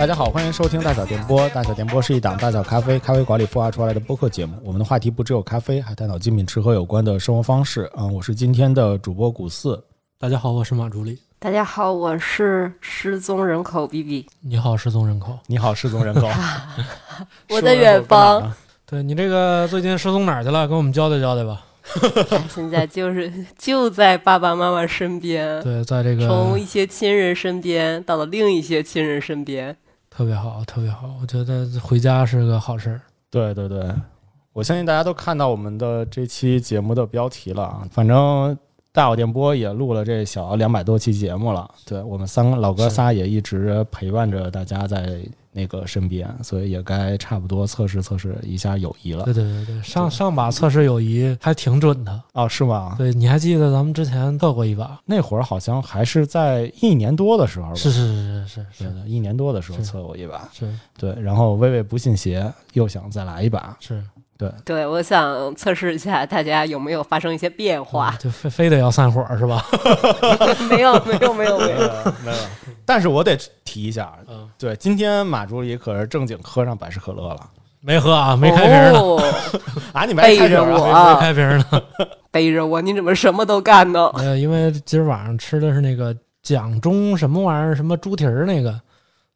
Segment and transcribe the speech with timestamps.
[0.00, 1.46] 大家好，欢迎收听大小电波。
[1.50, 4.56] 大小电波是一档大小咖啡咖啡馆里孵化出来的播客节目。
[4.64, 7.86] 我们的话题不只有咖啡，还探讨精品吃喝有关的生活方式。
[7.98, 9.78] 嗯，我是今天的主播古四。
[10.18, 11.18] 大家好，我是马助理。
[11.38, 14.26] 大家好，我是失踪人口 B B。
[14.40, 15.38] 你好，失踪人口。
[15.46, 16.26] 你好，失踪人口。
[17.50, 18.50] 我的远方。
[18.86, 20.66] 对你这个最近失踪哪儿去了？
[20.66, 21.62] 跟我们交代交代吧。
[22.48, 25.62] 现在就是 就在爸爸妈妈身边。
[25.62, 29.76] 对，在这个从一些亲人身边到了另一些亲人身边，
[30.10, 31.14] 特别好，特别好。
[31.22, 33.00] 我觉得回家是个好事儿。
[33.30, 33.90] 对对对，
[34.52, 37.88] 我相信大家都看到我们的这期节目的标题了啊。
[37.90, 38.58] 反正
[38.92, 41.70] 大小电波也录了这小两百多期节目了。
[41.86, 45.20] 对我们三个老哥仨也一直陪伴着大家在。
[45.52, 49.24] 那个身边，所以也该差不多测试测试一下友谊了。
[49.24, 52.94] 对对对对，上上把测试友谊还挺准的哦，是吗？
[52.96, 55.00] 对，你还记得咱们之前测过一把？
[55.04, 57.74] 那会儿好像还是在一年多的时候。
[57.74, 60.48] 是是是是是是，一年多的时候测过一把。
[60.52, 63.76] 是，对，然后微微不信邪，又想再来一把。
[63.80, 64.02] 是。
[64.40, 64.50] 对。
[64.64, 69.62] 对，我想测试一下大家有没有发生一些变化，就非非得要散伙是吧？
[70.70, 71.78] 没有没有没有没有。
[72.24, 72.38] 没有，
[72.86, 77.40] 但是我得提一下，嗯，对，今天马助理可是正经喝上百事可乐了，
[77.80, 79.22] 没喝啊，没开瓶呢，
[79.92, 81.82] 啊，你没背着我，没开瓶呢，
[82.30, 84.10] 背着我，你怎么什么都干呢？
[84.14, 88.80] 呃，因为今儿晚上吃的是那个蒋中什么玩意儿，什么猪蹄儿那个，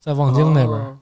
[0.01, 0.99] 在望京那边。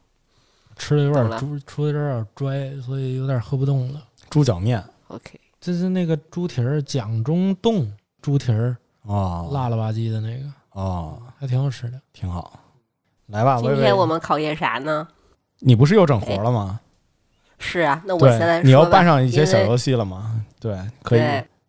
[0.77, 4.03] 吃的有点猪，出的有点拽，所以有点喝不动了。
[4.31, 12.59] 猪脚面，OK，这是那个猪蹄儿，蒋中洞猪蹄儿啊，辣了吧唧的那个啊，还挺好吃的，挺好。
[13.27, 15.07] 来吧，今天我们考验啥呢？
[15.59, 16.81] 你不是又整活了吗？
[17.59, 18.63] 是啊，那我先来。
[18.63, 20.45] 你要办上一些小游戏了吗？
[20.59, 21.23] 对，可以。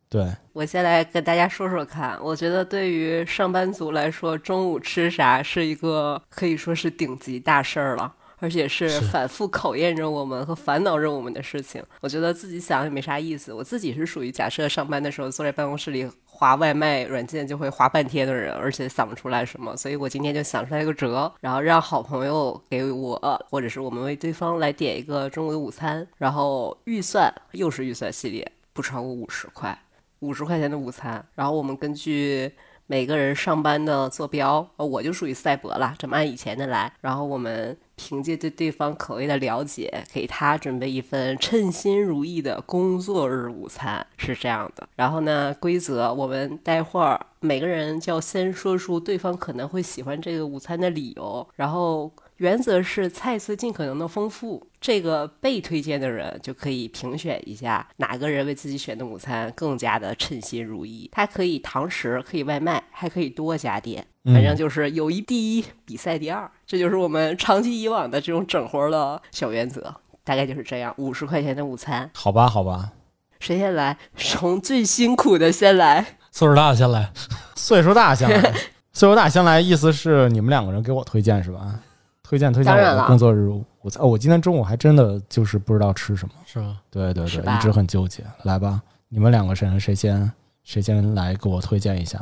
[0.09, 2.19] 对，我先来跟大家说说看。
[2.21, 8.13] 我觉得对于上班族来说，中午吃啥是一个可以说是顶级大事儿了。
[8.43, 13.53] 而且是反复考验着我们和烦恼着我们的事情，我觉得自己想也没啥意思。
[13.53, 23.17] 我自己是属于假设上班的时候坐在办公室里划外卖软件就会划半天的人，而且想不出来什么，所以我今天就想出来一个辙，然后让好朋友给我
[23.49, 29.81] 或者是我们为对方来点一个中午的午餐，然后预算又是预算系列，不超过五十块，
[30.19, 32.51] 五十块钱的午餐，然后我们根据。
[32.85, 36.91] 每个人上班的坐标，我就属于赛博了，这么按以前的来。
[36.99, 44.85] 然后我们凭借对对方口味的了解，给他准备一份称心如意的工作日午餐，是这样的。
[44.97, 52.11] 然后呢，规则我们待会儿每个人就要先说出对方可能会喜欢这个午餐的理由，然后。
[52.43, 61.09] 原则是菜色尽可能的丰富，这个被推荐的人就可以评选一下哪个人为自己选的午餐更加的称心如意。
[61.13, 66.51] 他可以堂食，可以外卖，还可以多家店，反正就是友谊第一，比赛第二。
[66.67, 69.95] 这就是我们长期以往的这种整活的小原则，
[70.25, 70.93] 大概就是这样。
[70.97, 72.91] 五十块钱的午餐，好吧，好吧。
[73.39, 73.97] 谁先来？
[74.17, 76.17] 从最辛苦的先来。
[76.29, 77.09] 岁数大的先来。
[77.55, 78.53] 岁数大先来。
[78.91, 81.79] 岁数大先来，意思是你们两个人给我推荐是吧？
[82.23, 84.07] 推荐推荐我的工作日午餐哦！
[84.07, 86.79] 我今天中午还真的就是不知道吃什么，是吗？
[86.89, 88.23] 对对对，一直很纠结。
[88.43, 90.31] 来吧，你们两个谁谁先
[90.63, 92.19] 谁先来给我推荐一下？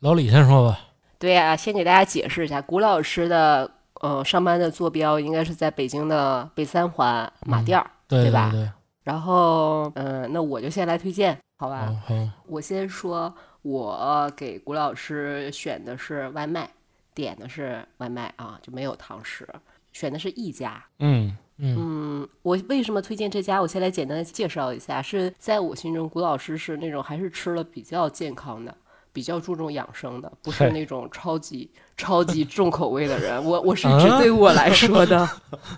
[0.00, 0.78] 老李先说吧。
[1.18, 8.50] 对呀，先给大家解释一下，古老师的呃上班的坐标应该是在北京的北三环马甸儿，对吧？
[8.52, 8.70] 对。
[9.02, 11.92] 然后嗯，那我就先来推荐，好吧？
[12.06, 12.14] 好。
[12.46, 16.70] 我先说，我给古老师选的是外卖。
[17.20, 19.46] 点的是外卖啊，就没有堂食，
[19.92, 20.82] 选的是一家。
[20.98, 23.60] 嗯嗯我为什么推荐这家？
[23.60, 28.74] 我先来简单的介绍一下，是在我心中，古老师是那种还是吃了比较健康的，
[29.12, 33.44] 比较注重养生的，不是那种超级超级重口味的人。
[33.44, 35.28] 我我是指对我来说的，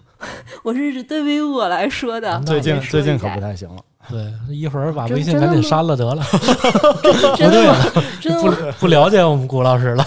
[0.63, 2.41] 我是指对于我来说的。
[2.47, 3.85] 最近最近可不太行了。
[4.11, 6.23] 对，一会儿把微信赶紧删了得了。
[7.03, 10.05] 不对， 不不了解我们谷老师了。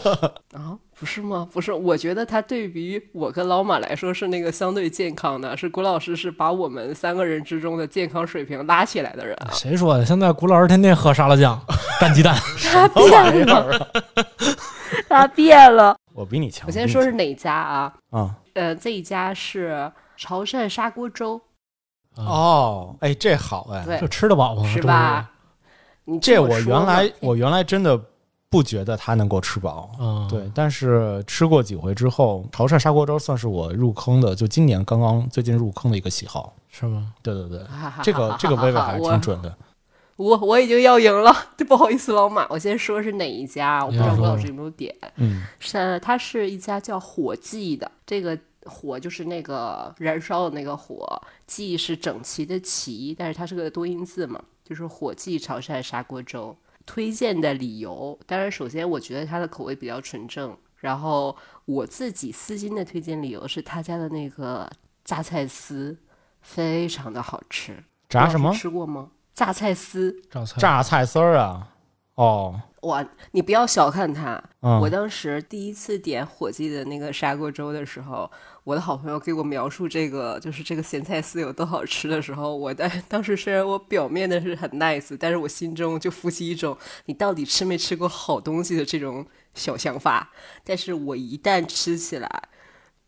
[0.56, 1.46] 啊，不是吗？
[1.52, 9.36] 不是，我觉得他对比我跟老马来说是那个相对健康的，是谷老师是把我们三个人之中的健康水平拉起来的人。
[9.52, 10.06] 谁说的？
[10.06, 11.60] 现在谷老师天天喝沙拉酱、
[12.00, 12.34] 干鸡蛋，
[12.72, 13.88] 他变了，
[15.08, 15.96] 他变了。
[16.14, 16.66] 我比你强。
[16.66, 17.92] 我先说是哪家啊？
[18.10, 21.40] 啊，呃，这一家是潮汕砂锅粥。
[22.16, 24.68] 哦，哎，这好哎，这吃得饱吗？
[24.68, 25.30] 是吧？
[26.20, 27.98] 这我原来我原来真的
[28.50, 30.50] 不觉得它能够吃饱，嗯对。
[30.54, 37.12] 但是吃过几回之后，潮汕砂锅粥算是我入坑的，就今年刚刚最近入坑的一个喜好，是吗？
[37.22, 37.60] 对对对，
[38.02, 39.54] 这个这个微微还是挺准的。
[40.16, 41.34] 我我已经要赢了，
[41.66, 44.94] 不好意思，老马，我先说是哪一家，我不知道你说吴老师有没有点。
[45.16, 51.06] 嗯，是，它是一家叫火记的，这个火就是那个燃烧的那个火，
[51.46, 56.56] 记是整齐的齐，但是它是个多音字嘛，就是火记潮汕砂锅粥。
[56.86, 61.34] 推荐的理由，当然首先我觉得它的口味比较纯正，然后
[61.64, 64.70] 我自己私心的推荐理由是他家的那个
[65.02, 65.96] 榨菜丝
[66.42, 67.82] 非常的好吃。
[68.08, 69.08] 炸什么吃过吗？
[69.32, 71.68] 榨菜丝，榨菜榨菜丝儿啊？
[72.16, 74.42] 哦，哇，你不要小看它。
[74.62, 78.30] 嗯我当时第一次点火鸡的那个砂锅粥的时候，
[78.64, 86.76] 我的好朋友给我描述这个就是这个咸菜丝有多好吃的时候，我当 当时虽然我表面的是很 nice，但是我心中就浮起一种
[87.06, 90.30] 你到底吃没吃过好东西的这种小想法。
[90.64, 92.48] 但是我一旦吃起来，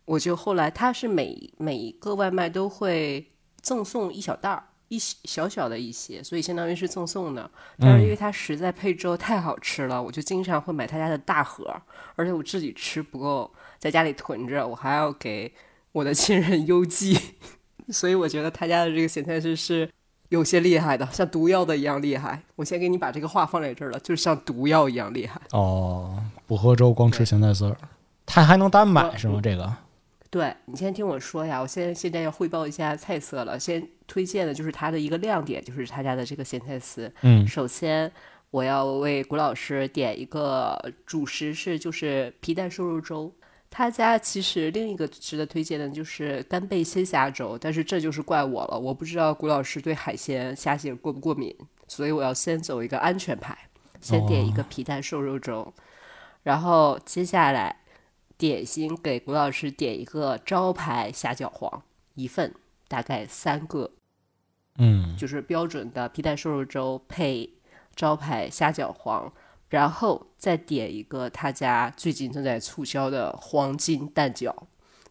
[0.05, 3.31] 我就后来它是每每一个外卖都会
[3.61, 4.63] 赠送一小袋儿。
[4.89, 7.49] 一小小的一些，所以相当于是赠送的。
[7.77, 11.73] 但是因为它实在配粥太好吃了，我就经常会买他家的大盒，
[12.15, 15.53] 而且我自己吃不够，在家里囤着，我还要给
[15.91, 17.19] 我的亲人邮寄，
[17.89, 19.89] 所以我觉得他家的这个咸菜丝是
[20.29, 22.41] 有些厉害的，像毒药的一样厉害。
[22.55, 25.39] 我先给你把这个话放在这儿了，就是像毒药一样厉害。
[25.51, 27.77] 哦，不喝粥光吃咸菜丝儿，
[28.25, 29.39] 它还能单买是吗？
[29.43, 29.73] 这个
[30.29, 33.57] 对你先听我说呀，我现在现在要汇报一下菜色了。
[33.57, 37.13] 先推荐的就是它的一个亮点，就是他家的这个咸菜丝。
[37.21, 38.11] 嗯首先
[38.49, 43.31] 我要为谷老师点一个主食是就是皮蛋瘦肉粥。
[43.69, 51.53] 他家其实另一个值得推荐的就是干贝鲜虾粥，但是这就是怪我了，我不知道谷老师对海鲜虾蟹过不过敏，
[51.85, 53.55] 所以我要先走一个安全牌，
[53.99, 55.73] 先点一个皮蛋瘦肉粥，
[56.43, 57.81] 然后接下来
[58.37, 61.83] 点心给谷老师点一个招牌虾饺皇
[62.15, 62.55] 一份，
[62.87, 63.91] 大概三个，
[64.77, 67.49] 嗯就是标准的皮蛋瘦肉粥配
[67.95, 69.31] 招牌虾饺皇，
[69.69, 74.53] 然后再点一个他家最近正在促销的黄金蛋饺，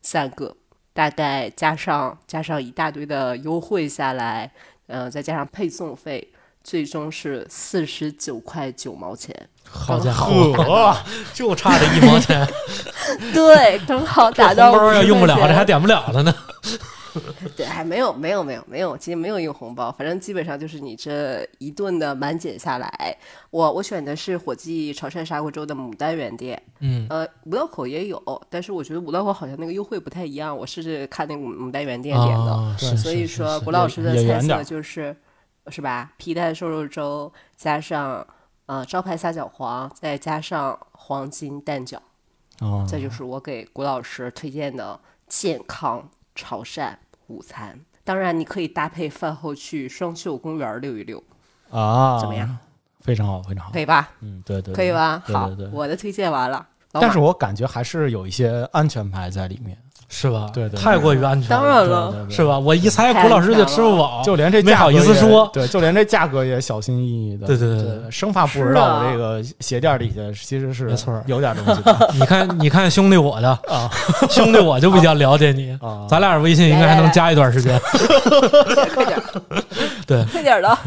[0.02, 0.56] 三个，
[0.92, 4.52] 大概加上加上一大堆的优惠下来，
[4.86, 6.32] 呃，再加上配送费，
[6.62, 9.34] 最终是四十九块九毛钱。
[9.68, 10.96] 好家伙，
[11.34, 12.46] 就差这一毛钱，
[13.34, 16.32] 对，刚好打到包要用不了，这还点不了了呢。
[17.56, 23.16] 对，还没有没有没有没有，今天没有用红包，反正基本上就是你这一顿的满减下来，
[23.50, 35.16] 我我选的是火鸡潮汕砂锅粥的牡丹园店，嗯，呃，五道口也有，但是我觉得五道口好像那个优惠不太一样，我是看那个牡丹园店点的，啊，所以说古老师的菜色就是
[35.68, 38.26] 是吧，皮蛋瘦肉粥加上
[38.66, 41.98] 呃招牌虾饺皇，再加上黄金蛋饺。
[42.60, 44.98] 哦，这就是我给谷老师推荐的
[45.28, 46.94] 健康潮汕
[47.28, 47.78] 午餐。
[48.04, 51.22] 当然，你可以搭配饭后去双秀公园溜一溜，
[51.70, 52.56] 啊，怎么样？
[53.00, 53.80] 非常好，非常好可。
[53.80, 54.10] 以吧？
[54.20, 55.22] 嗯，对对，对可以吧？
[55.26, 56.66] 好对对对，我的推荐完了。
[56.92, 59.76] 但是我感觉还是有一些安全牌在里面。
[60.08, 60.48] 是吧？
[60.54, 60.80] 对对对。
[60.80, 62.58] 太过于安全，当然了，是吧？
[62.58, 65.50] 我一猜谷老师就吃不饱，就连这没好意思价格也说。
[65.52, 67.98] 对，就连这价格也小心翼翼的，对对对对。
[67.98, 68.10] 对。
[68.10, 71.80] 生怕不知道啊我这个鞋垫底下其实是没错有点东西。
[72.18, 73.90] 你看，你看兄弟我的啊。
[74.30, 76.06] 兄弟我就比较了解你， 啊。
[76.08, 77.78] 咱俩微信应该还能加一段时间。
[78.94, 79.22] 快点儿，
[80.06, 80.78] 对快点儿的。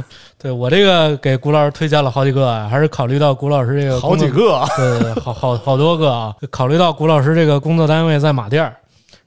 [0.41, 6.33] 对我这个给谷老师推荐了好几个啊，还是考虑到谷老师这个好几，个啊，对对，对好好好多个啊。
[6.49, 8.73] 考虑到谷老师这个工作单位在马甸儿，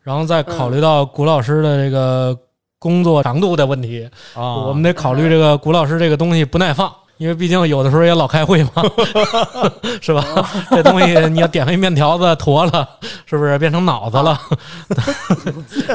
[0.02, 2.37] 然后再考虑到谷老师的这个
[2.78, 6.92] 工作长度的问题，啊我们得考虑这个谷老师这个东西不耐放。
[7.18, 8.82] 因为毕竟有的时候也老开会嘛，
[10.02, 10.25] 是吧？
[10.71, 12.88] 这东西你要点一面条子坨了，
[13.26, 14.40] 是不是变成脑子了？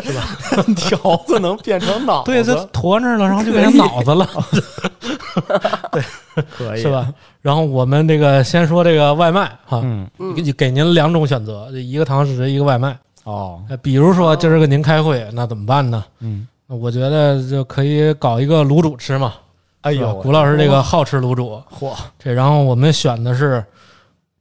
[0.02, 0.24] 是吧
[0.78, 4.26] 条子能变成脑子，对，这坨那儿了，然后就变成脑子了，
[5.92, 6.02] 对
[6.58, 6.90] 可以是？
[6.90, 7.12] 吧？
[7.42, 12.98] 然后我们这个先说这个外卖哈，嗯，嗯给给您两种选择，一个堂食，一个外卖。
[13.28, 16.02] 哦，呃比如说今儿个您开会，那怎么办呢？
[16.22, 19.34] 嗯，我觉得就可以搞一个卤煮吃嘛。
[19.82, 23.62] 哎呦，谷老师这个好吃卤煮，嚯，这然后我们选的是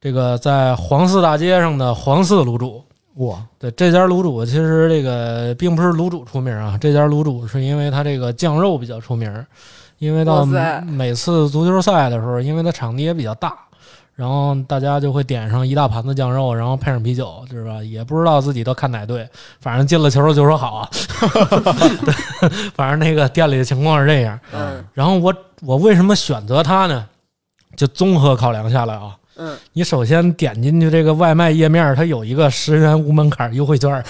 [0.00, 2.80] 这个在黄寺大街上的黄寺卤煮。
[3.14, 9.44] 哇，对这家卤煮，其实这个并不是卤煮出名啊，这家卤煮是因为它这个酱肉比较出名。
[9.98, 13.56] 因为到每次足球赛的时候，因为它场地也比较大，
[14.16, 17.82] 然后大家就会点上一大盘子酱肉，然后配上啤酒，是吧？
[17.82, 19.28] 也不知道自己都看哪队，
[19.60, 20.88] 反正进了球就说好啊。
[22.40, 24.40] 对反正那个店里的情况是这样。
[24.54, 27.06] 嗯然后我我为什么选择它呢？
[27.76, 34.02] 就综合考量下来啊，嗯，你首先点进去这个外卖页面，它有一个十元无门槛优惠券儿，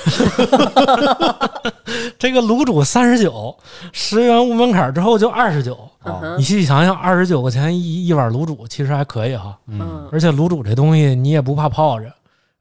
[2.18, 3.56] 这个卤煮三十九，
[3.92, 5.78] 十元无门槛之后就二十九。
[6.36, 9.58] 你细想想，二十九块钱一一碗卤煮，其实还可以哈。
[10.12, 12.12] 而且卤煮这东西你也不怕泡着，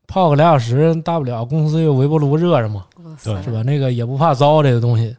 [0.07, 2.85] 泡个俩小时，大不了公司有微波炉热着嘛，
[3.23, 3.61] 对是吧？
[3.63, 5.15] 那个也不怕糟这个东西，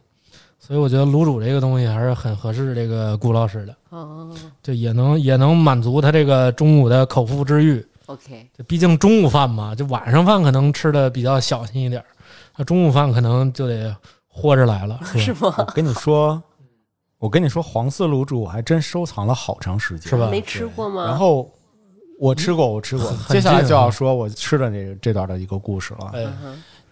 [0.59, 4.29] 所以我觉得卤煮这个东西还是很合适这个顾老师的，哦
[4.61, 7.85] 就也能也能满足他这个中午的口腹之欲。
[8.07, 12.05] ，OK，就毕竟中午饭嘛，就晚上饭可能吃的比较小心一点儿，
[12.57, 13.95] 那中午饭可能就得
[14.27, 15.53] 豁着来了，是吗？
[15.57, 16.41] 我跟你说，
[17.19, 21.05] 我跟你说，黄色卤煮我还真收藏了好长时间，是吧没吃过吗？
[21.05, 21.49] 然后
[22.19, 23.05] 我吃过，我吃过。
[23.11, 26.11] 很接下来就要说我吃的这这段的一个故事了。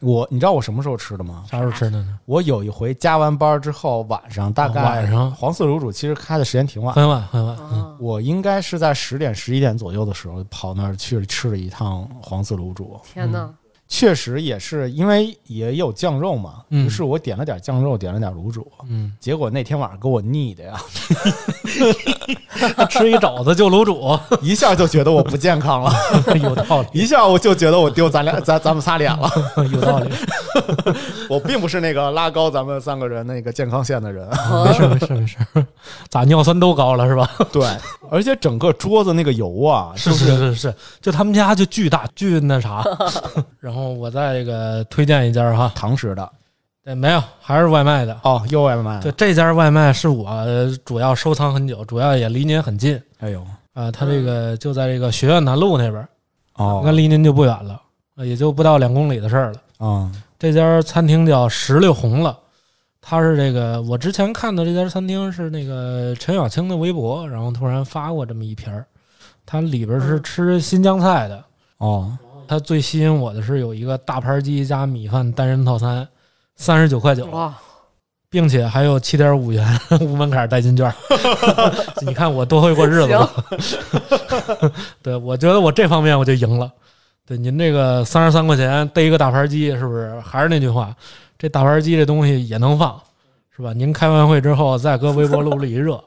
[0.01, 1.45] 我你知道我什么时候吃的吗？
[1.49, 2.19] 啥时候吃的呢？
[2.25, 7.57] 我有一回加完班之后，晚上大概哦晚上黄四卤煮其实开的时间挺晚，很晚很晚，
[7.97, 12.99] 我应该是在十点十一点左右的时候跑那儿去吃了一趟黄四卤煮。
[13.03, 13.49] 天哪，
[13.87, 16.85] 确实也是因为也有酱肉嘛，嗯。
[16.85, 20.79] 于是我点了点酱肉，点了点卤煮，嗯，结果那天晚上给我腻的呀，
[22.89, 25.91] 吃一肘子就卤煮， 一下就觉得我不健康了，
[26.41, 29.29] 有道理，一下我就觉得我丢咱俩咱咱们仨脸了。
[29.71, 30.09] 有道理，
[31.29, 34.27] 我并不是那个拉高咱们三个人那个健康线的人，
[34.65, 35.37] 没事没事没事，
[36.09, 37.29] 咋尿酸都高了是吧？
[37.51, 37.67] 对，
[38.09, 42.83] 而且整个桌子那个油啊，是就是是是，就他们家就巨大巨那啥，
[43.59, 46.29] 然后我再这个推荐一家哈，堂食的
[46.85, 48.15] 对，没有还是外卖的。
[48.23, 50.45] 哦，又外卖，对，，这家外卖是我
[50.85, 53.91] 主要收藏很久，主要也离您很近哎呦，啊。
[53.91, 56.07] 他这个就在这个学院南路那边，
[56.53, 57.81] 哦，那离您就不远了，
[58.15, 59.59] 啊也就不到两公里的事儿了。
[59.79, 62.37] 嗯这家餐厅叫石榴红了，
[63.01, 68.85] 它是这个我之前看的这家餐厅是那个陈小青的微博，然后突然发过这么一瓶儿，
[69.43, 71.43] 它里边是吃新疆菜的。
[71.79, 72.15] 哦，
[72.47, 76.07] 它最吸引我的是有一个大盘鸡加米饭单人套餐，
[76.55, 77.53] 三十九块九，哇，
[78.29, 80.93] 并且还有七点五元 无门槛代金券。
[82.01, 83.29] 你看我多会过日子吧？
[85.01, 86.71] 对，我觉得我这方面我就赢了。
[87.25, 90.19] 对，您这个三十三块钱逮一个大盘鸡，是不是？
[90.19, 90.95] 还是那句话，
[91.37, 92.99] 这大盘鸡这东西也能放，
[93.55, 93.73] 是吧？
[93.73, 96.01] 您开完会之后再搁微波炉里一热，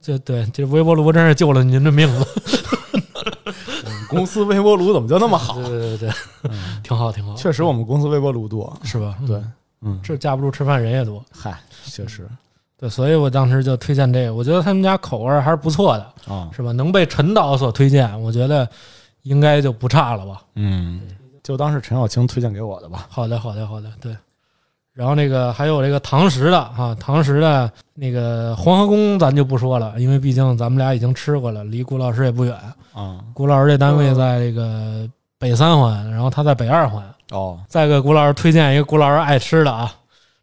[0.00, 2.26] 这对这微波炉真是救了您的命了。
[3.84, 5.54] 我们公司微波炉怎么就那么好？
[5.54, 6.10] 对对对对，
[6.50, 9.14] 嗯挺好挺好，确实，我们公司微波炉多，是吧？
[9.22, 9.42] 嗯对，
[9.82, 11.24] 嗯，这架不住吃饭人也多。
[11.30, 12.28] 嗨，确实
[12.78, 16.72] 对，所以我当时就推荐这个，我觉得他们家口味还是不错的，啊，是吧？
[16.72, 18.68] 能被陈导所推荐，我觉得
[19.22, 20.42] 应该就不差了吧。
[20.54, 21.00] 嗯，
[21.42, 23.06] 就当是陈小青推荐给我的吧。
[23.10, 24.16] 好的，好的，好的，对。
[24.92, 32.54] 然后那个还有这个堂食的啊，堂食的那个黄河宫咱就不说了，因为毕竟咱们俩已经吃过了，离顾老师也不远。
[32.92, 35.08] 啊，顾老师这单位在这个
[35.40, 37.02] 北三环，然后他在北二环。
[37.30, 39.90] 哦，再给谷老师推荐一个谷老师爱吃的啊，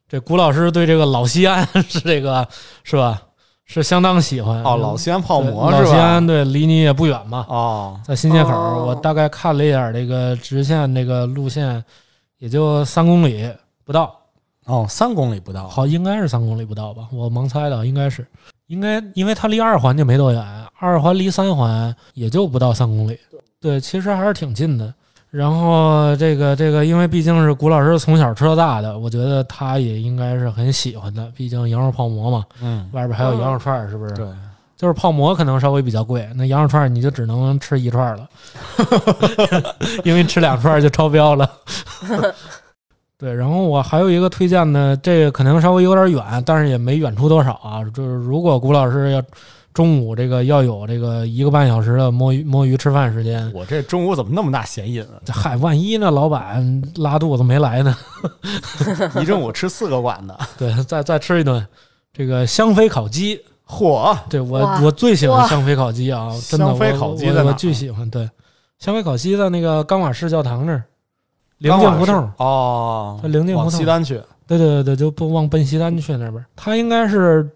[0.09, 2.47] 这谷老师对这个老西安 是这个
[2.83, 3.21] 是吧？
[3.65, 5.83] 是相当喜欢哦，老西安泡馍是吧？
[5.83, 8.49] 老西安对，离你也不远嘛，哦，在新街口。
[8.51, 11.83] 哦我大概看了一眼这个直线那个路线，
[12.39, 13.47] 也就三公里
[13.83, 14.17] 不到，
[14.65, 15.67] 哦，三公里不到。
[15.67, 17.07] 好，应该是三公里不到吧？
[17.11, 18.25] 我盲猜的，应该是，
[18.67, 20.41] 应该因为它离二环就没多远，
[20.79, 23.19] 二环离三环也就不到三公里，
[23.67, 24.93] 对，其实还是挺近的。
[25.29, 31.29] 然后这个这个，因为毕竟是古老师从小吃到大的，我觉得他也应该是很喜欢的。
[31.35, 34.13] 毕竟羊肉泡馍嘛，嗯，外边还有羊肉串儿，是不是？
[34.15, 34.25] 对，
[34.77, 38.29] 就是泡馍可能稍微比较贵，那羊肉串儿你就只能吃一串儿了，
[40.05, 41.51] 因为吃两串就超标了。
[43.19, 47.83] 对，然后我还有一个推荐呢，这个可能稍微有点远，但是也没远出多少啊。
[47.93, 49.21] 就是如果古老师要
[49.77, 55.21] 中午这个要有这个一个半小时的摸鱼摸鱼吃饭时间，我这中午怎么那么大闲瘾啊？
[55.23, 57.95] 这嗨，万一那老板拉肚子没来呢？
[59.21, 61.63] 一中午吃四个馆子， 对，再再吃一顿
[62.11, 63.39] 这个香妃烤鸡。
[63.67, 64.17] 嚯！
[64.27, 68.09] 对我我最喜欢香妃烤鸡啊，真的，香妃我烤鸡在哪我我巨喜欢。
[68.09, 68.27] 对，
[68.79, 70.83] 香妃烤鸡在那个钢瓦市教堂那儿，
[71.59, 72.31] 临刚晚是近胡同。
[72.37, 74.19] 哦，它临近胡往同西单去。
[74.47, 76.43] 对对对对，就不往奔西单去那边。
[76.55, 77.47] 它应该是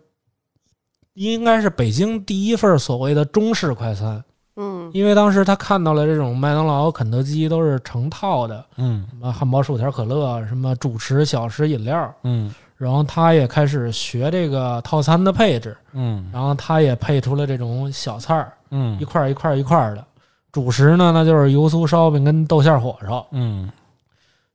[1.30, 4.24] 应该是北京第一份所谓的中式快餐，
[4.56, 4.90] 嗯。
[4.94, 9.06] 因为当时他看到了这种麦当劳、肯德基都是成套的，嗯。
[9.10, 12.14] 什么汉堡、薯条、可乐，什么主食、小食、饮料。
[12.24, 12.54] 嗯。
[12.76, 16.28] 然后他也开始学这个套餐的配置，嗯。
[16.34, 19.00] 然后他也配出了这种小菜儿，嗯。
[19.00, 20.04] 一块儿一块儿一块儿的。
[20.52, 23.26] 主食呢，那就是油酥烧饼跟豆馅儿火烧。
[23.32, 23.70] 嗯。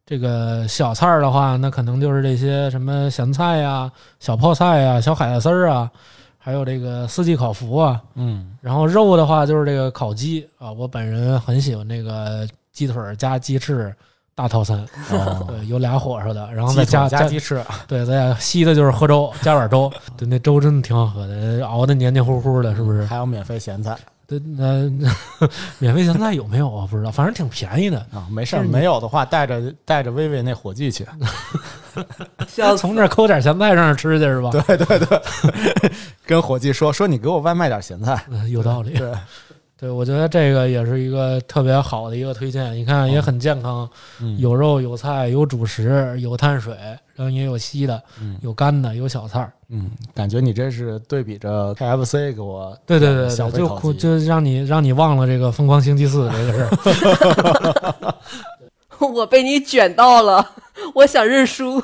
[0.04, 5.90] 这个小菜儿的话，那可能就是这些什么咸菜呀、小泡菜呀、小海带丝儿啊，
[6.46, 8.00] 还有这个四季烤福啊。
[8.14, 13.92] 嗯然后肉的话，就是这个烤鸡啊，我本人很喜欢这个鸡腿加鸡翅
[14.32, 14.78] 大套餐，
[15.10, 23.04] 哦对，有俩火烧的，然后再加加鸡翅，对，再加稀的就是喝粥，加碗粥，对，那粥真的挺好喝的，熬的黏黏糊糊的，是不是？
[23.06, 23.98] 还有免费咸菜
[24.28, 24.90] 对，那
[25.78, 26.86] 免费咸菜有没有啊？
[26.90, 27.98] 不知道，反正挺便宜的。
[28.12, 31.06] 啊，没事儿，没有的话带着带着薇薇那伙计去，
[32.48, 34.50] 笑死从这儿抠点咸菜上那儿吃去是吧？
[34.50, 35.22] 对对对，
[36.26, 38.94] 跟伙计说说你给我外卖点咸菜，嗯，有道理。
[38.94, 39.12] 对，
[39.78, 42.72] 对，我觉得这个也是一个特别好的一个推荐。
[42.74, 43.88] 你看，也很健康，
[44.20, 46.74] 嗯有肉有菜有主食有碳水，
[47.16, 49.52] 然后也有稀的，嗯有干的有小菜儿。
[49.68, 58.14] 嗯，感觉你这是对比着 KFC 给我对对对对，就就让你让你忘了这个疯狂星期四这个事儿。
[59.12, 60.52] 我被你卷到了，
[60.94, 61.82] 我想认输。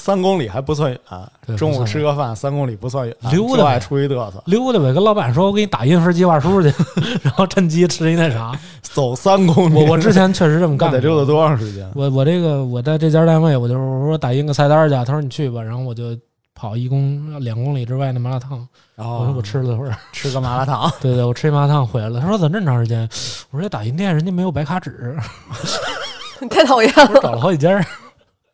[0.00, 1.00] 三公里还不算远，
[1.46, 6.72] 对中午吃个饭三公里不算远，溜达出去嘚瑟，溜达呗，跟老板说，我给你打印份计划书去，
[7.22, 8.58] 然后趁机吃一那啥。
[8.82, 11.88] 走三公里，我我之前确实这么干过，得溜达多长时间？
[11.94, 16.16] 我我这个我在这家单位，我就是我说打印个菜单去，他说你去吧，然后我就
[16.54, 18.66] 跑一公两公里之外的麻辣烫，
[18.96, 22.18] 然我说我吃了会儿，吃个麻辣烫， 对对，我吃一麻辣烫回来了。
[22.20, 23.08] 他说怎么这么长时间？
[23.50, 25.16] 我说这打印店人家没有白卡纸，
[26.40, 27.10] 你 太讨厌了。
[27.14, 27.84] 我找了好几家儿。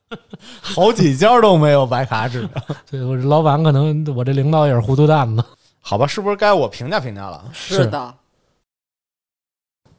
[0.61, 2.49] 好几家都没有白卡纸。
[2.91, 5.45] 对我这老板可能我这领导也是糊涂蛋子。
[5.81, 7.45] 好吧，是不是该我评价评价了？
[7.53, 8.15] 是的，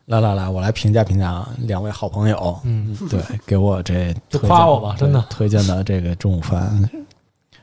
[0.06, 6.90] 来来来，我来评价评价两位好朋友，嗯，对，给我这就夸我吧真的推荐的这个中午饭。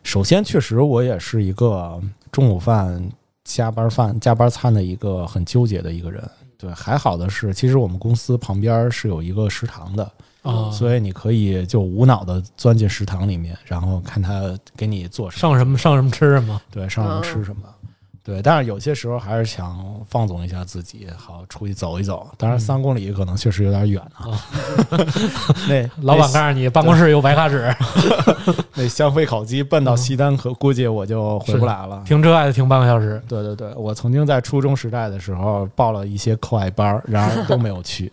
[0.02, 2.00] 首先，确实我也是一个
[2.32, 3.02] 中午饭
[3.44, 6.22] 加班饭加班餐的一个很纠结的一个人。
[6.56, 10.10] 对，还好的是，其实我们公司旁边是有一个食堂的，
[10.44, 16.60] 啊，所以你可以就无脑的钻进食堂里面，然后看他给你做什么，上什么上什么吃什么。
[16.70, 17.62] 对，上什么吃什么。
[18.24, 19.78] 对，但是有些时候还是想
[20.08, 22.26] 放纵一下自己，好出去走一走。
[22.38, 24.32] 当然，三公里可能确实有点远啊。
[25.68, 27.70] 那 老板告诉你办公室有白卡纸，
[28.74, 32.02] 那香妃烤鸡奔到西单，可估计我就回不来了。
[32.06, 33.22] 停车还得停半个小时。
[33.28, 38.10] 对对对，我曾经在初中时代的时候报了一些课外班，然而都没有去，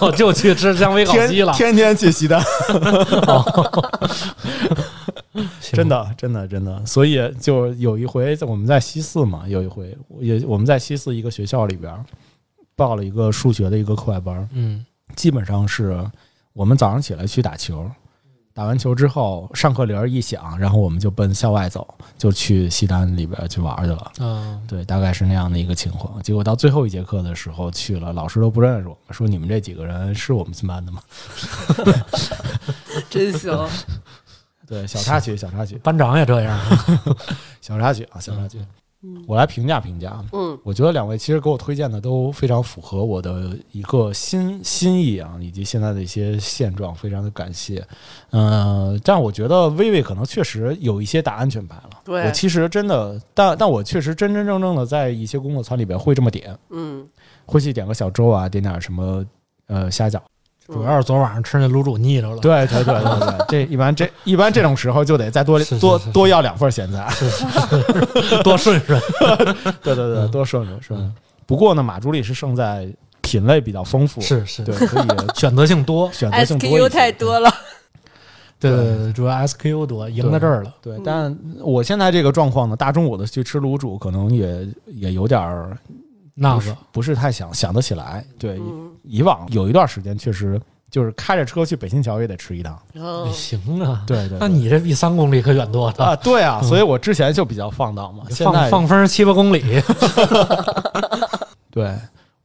[0.00, 1.52] 哦，就去吃香妃烤鸡了。
[1.54, 2.80] 天天天去西单，行
[5.76, 6.84] 真的真的真的。
[6.86, 12.04] 所以就有一回我们在西四嘛，有一回也我们在西四一个学校里边儿
[12.76, 14.84] 报了一个数学的一个课外班儿，嗯
[15.16, 16.04] 基本上是
[16.52, 17.90] 我们早上起来去打球，
[18.52, 24.12] 打完球之后上课铃儿一响，然后我们就奔校外走，就去西单里边去玩去了。
[24.18, 26.22] 嗯，对，大概是那样的一个情况。
[26.22, 31.00] 结果到最后一节课的时候去了，老师都不认识我们，说你们这几个人是我们新班的吗？
[33.08, 33.56] 真行。
[34.68, 36.60] 对，小插曲，小插曲，班长也这样。
[37.62, 38.58] 小插曲啊，小插曲。
[39.00, 40.20] 嗯我来评价评价。
[40.32, 47.86] 嗯我觉得两位其实给我推荐的都非常符合我的一个心心意啊，以及现在的一些现状，非常的感谢。
[48.30, 51.90] 呃，但我觉得薇薇可能确实有一些打安全牌了。
[52.04, 57.06] 对我其实真的，但但我确实真真正正的在一些工作餐里边会这么点，嗯，
[57.46, 59.24] 会去点个小粥啊，点点什么
[59.68, 60.20] 呃虾饺。
[60.70, 62.38] 主要是昨晚上吃那卤煮腻着了。
[62.38, 67.08] 对对对对对，这一般这一般这种时候就得再多是是多是是多要两份咸菜。
[68.44, 69.00] 多顺顺。
[69.82, 71.14] 对对对，嗯多顺顺顺顺。
[71.46, 72.86] 不过呢，马助理是胜在
[73.22, 76.10] 品类比较丰富，是是，对，可以 选择性多。
[76.12, 77.50] 选择性多 SKU 太多了。
[78.60, 80.74] 对对对，主要 SKU 多，赢在这儿了。
[80.82, 85.78] 对，但我现在这个状况呢，大中午的去吃卤煮，可能也也有点儿
[86.38, 88.24] 那个不是太想想得起来。
[88.38, 92.80] 对，嗯，以往有一段时间确实就是开着车去北新桥也得吃一趟。
[92.94, 94.04] 哦行啊。
[94.06, 96.04] 对对，对那你这比三公里可远多了。
[96.04, 99.62] 啊，对啊，嗯 所以我之前就比较放荡嘛，现在放放风七八公里，
[101.70, 101.94] 对。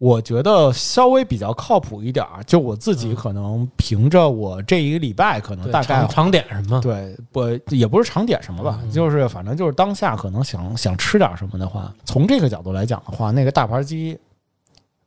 [0.04, 6.82] 我觉得稍微比较靠谱一点儿，就我自己可能凭着我这一个礼拜，可能大概常常点什么？
[6.82, 7.42] 对，不
[7.74, 8.92] 也不是常点什么吧，嗯。
[8.92, 14.20] 就是反正就是当下可能想想吃点什么的话，从这个角度来讲的话，那个大盘鸡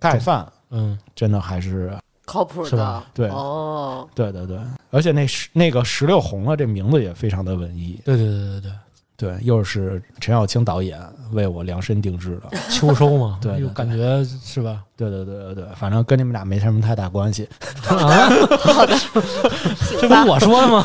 [0.00, 2.70] 盖饭嗯，真的还是靠谱的。
[2.70, 3.04] 是吧。
[3.12, 3.28] 对。
[3.28, 4.59] 哦，对对对，
[4.90, 8.72] 而且那石那个石榴红了这名字也非常的文艺，对对对对对，
[9.16, 11.00] 对，又是陈小青导演
[11.33, 13.68] 为我量身定制的， 秋收嘛，对对对。
[13.72, 14.83] 感觉是吧？
[14.96, 17.48] 对对对对对，反正跟你们俩没什么太大关系，
[17.88, 18.29] 啊，
[20.00, 20.85] 这不是我说的吗？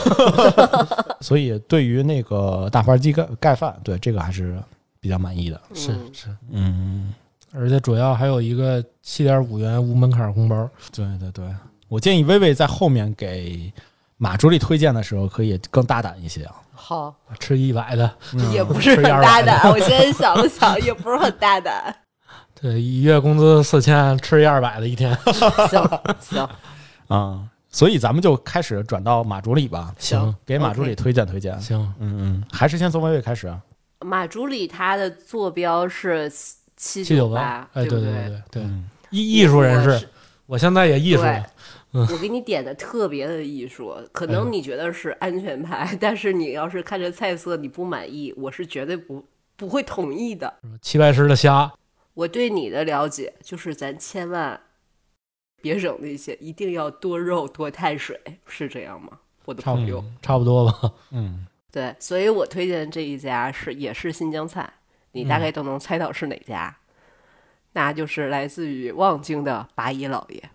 [1.19, 4.57] 所以对于那个大盘鸡盖盖饭，对这个还是
[4.99, 6.09] 比较满意的，是嗯。
[6.13, 7.13] 是，嗯。
[7.53, 11.45] 而且主要还有一个七点五元无门槛红包，对对对，
[11.89, 13.69] 我建议薇薇在后面给
[14.15, 16.55] 马助理推荐的时候，可以更大胆一些啊。
[16.91, 19.71] 好，吃一百的，嗯也不是很吃200的大 胆。
[19.71, 21.95] 我现在想了想，也不是很大胆。
[22.61, 25.17] 对，一月工资四千，吃一二百的一天，
[25.69, 26.49] 行行，
[27.07, 31.57] 啊，所以咱们就开始转到马助理吧，行给马助理推荐推荐。
[31.61, 33.57] 行，嗯嗯，还是先从薇薇开始啊。
[34.01, 36.29] 马助理他的坐标是
[36.75, 40.09] 七七九八，哎，对不对对对，嗯艺艺术人士，
[40.45, 41.45] 我现在也艺术了，
[41.93, 49.25] 我给你点的特别的艺术，可哎能你觉得是安全牌， 但是你要是看着菜色你不满意，我是绝对不
[49.57, 50.53] 不会同意的。
[50.81, 51.71] 齐白石的虾，
[52.13, 54.59] 我对你的了解就是，咱千万
[55.61, 59.19] 别整那些，一定要多肉多碳水，是这样吗？
[59.45, 60.93] 我的差不朋友，多差不多吧。
[61.11, 64.71] 嗯， 对，所以我推荐这一家是也是新疆菜，
[65.11, 66.77] 你大嗯概都能猜到是哪家，
[67.73, 70.49] 那就是来自于望京的八一老爷。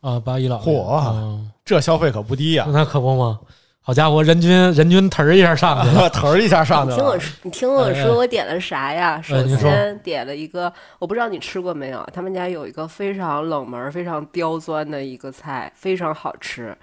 [0.00, 3.38] 啊，八一老爷，嚯嗯这消费可不低呀、那可不嘛！
[3.82, 6.08] 好家伙，人均人均腾儿一下上去了。
[6.10, 6.96] 腾儿一下上去了。
[6.96, 9.20] 你听我说，你听我哎哎说，我点了啥呀？
[9.22, 16.76] 首您说先点了一个，我不知道你吃过没有，他们家有一个非常冷门、非常刁钻的一个菜，非常好吃，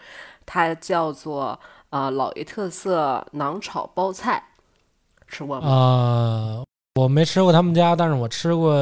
[0.46, 1.58] 它叫做
[1.92, 4.44] 呃老爷特色馕炒包菜，
[5.28, 5.70] 吃过吗？
[5.70, 6.64] 啊，
[6.96, 8.74] 我没吃过他们家，但是我吃过，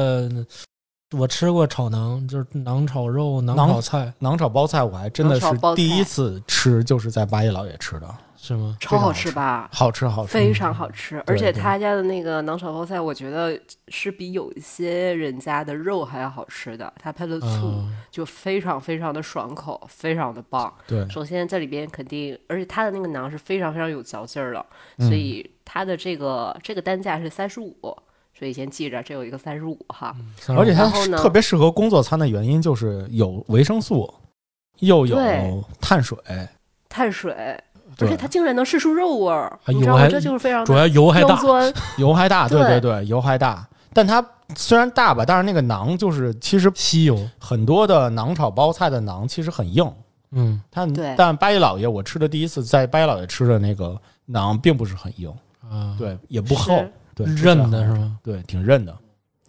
[1.12, 8.76] 我吃过炒馕，就是馕炒肉、馕馕炒菜，馕炒包菜，我还真的是第一次吃，就是在八一老爷吃的，是吗？
[8.80, 9.68] 超好吃吃吧？
[9.72, 10.32] 好吃好吃。
[10.32, 16.92] 非常好吃，而且他家的那个馕炒包菜，我觉得是比有一些人家的肉还要好吃的。
[17.00, 20.74] 他配了醋，啊，就非常非常的爽口，非常的棒。
[20.88, 24.66] 对，首先在里边肯定，而且他的那个馕是非常非常有嚼劲儿的，
[24.98, 27.96] 嗯所以他的这个这个单价是三十五，
[28.38, 30.14] 所以先记着，这有一个三十五哈。
[30.48, 34.12] 而且它特别适合工作餐的原因就是有维生素，
[34.80, 36.18] 又有碳水，
[36.88, 37.32] 碳水，
[37.98, 40.08] 而且它竟然能试出肉味儿，还油还你知道吗？
[40.08, 41.40] 这就是非常主要油还大，
[41.96, 43.66] 油还大，对对对对，油还大。
[43.92, 44.22] 但它
[44.54, 49.90] 虽然大吧，但是那个馕就是其实吸油，很多的馕炒包菜的馕其实很硬。
[50.32, 55.32] 嗯它但八一老爷我吃的第一次在八一老爷吃的那个馕并不是很硬，
[55.70, 58.18] 啊，，对，也不厚是，对，韧的是吗？
[58.22, 58.96] 对，挺韧的，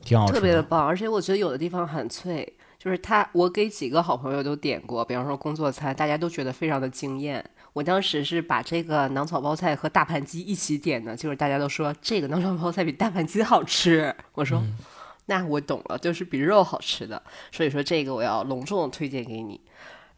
[0.02, 2.48] 挺好吃特别的棒，而且我觉得有的地方很脆，
[2.80, 7.44] 就是它，我给几个好朋友都点过，比方说工作餐，大家都觉得非常的惊艳。
[7.74, 14.78] 我当时是把这个囊草包菜和大盘鸡一起点的，就是大家都说这个囊草包菜比大盘鸡好吃，我说、嗯
[15.30, 19.60] 那我懂了，就是比肉好吃的，所以说这个我要隆重推荐给你。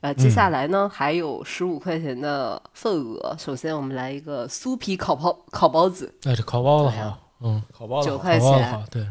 [0.02, 8.86] 呃，接下来呢、还有十五块钱的份额，首先我们来一个酥皮烤包烤包子，哎，这烤包子好，嗯，烤包子九块钱。
[8.90, 9.08] 对，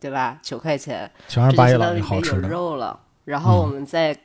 [0.00, 0.38] 对吧？
[0.42, 2.48] 九块钱，相当于有好吃的。
[2.48, 2.98] 肉了。
[3.24, 4.18] 然后我们再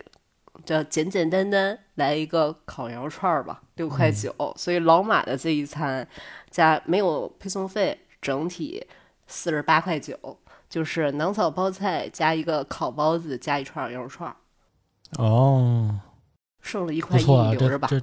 [0.64, 4.34] 这简简单单来一个烤羊肉串吧，六块九。
[4.58, 6.08] 所以老马的这一餐
[6.50, 8.88] 加没有配送费，整体
[9.28, 10.18] 四十八块九，
[10.70, 14.34] 就是囊草包菜加一个烤包子加一串羊肉串，
[15.18, 16.00] 哦，
[16.62, 18.02] 剩了一块一，留着吧，这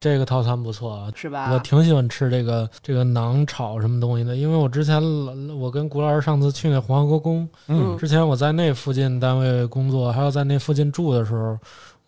[0.00, 1.12] 这这个套餐不错啊。
[1.14, 1.52] 是吧？
[1.52, 11.58] 我挺喜欢吃这个这个馕炒什么东西的，因为我之前老我跟谷老师上次去那黄河宫，嗯之前我在那附近单位工作，还有在那附近住的时候，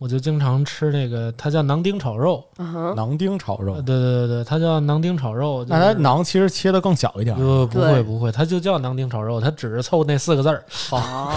[0.00, 2.42] 我就经常吃那个，它叫囊丁炒肉。
[2.56, 5.62] 嗯哼，馕丁炒肉呃，对对对对，它叫囊丁炒肉。
[5.68, 7.36] 那它馕其实切的更小一点。
[7.36, 10.64] 呃不对会不会，它就叫囊丁炒肉，它只是凑那四个字儿。
[10.90, 11.30] 哦，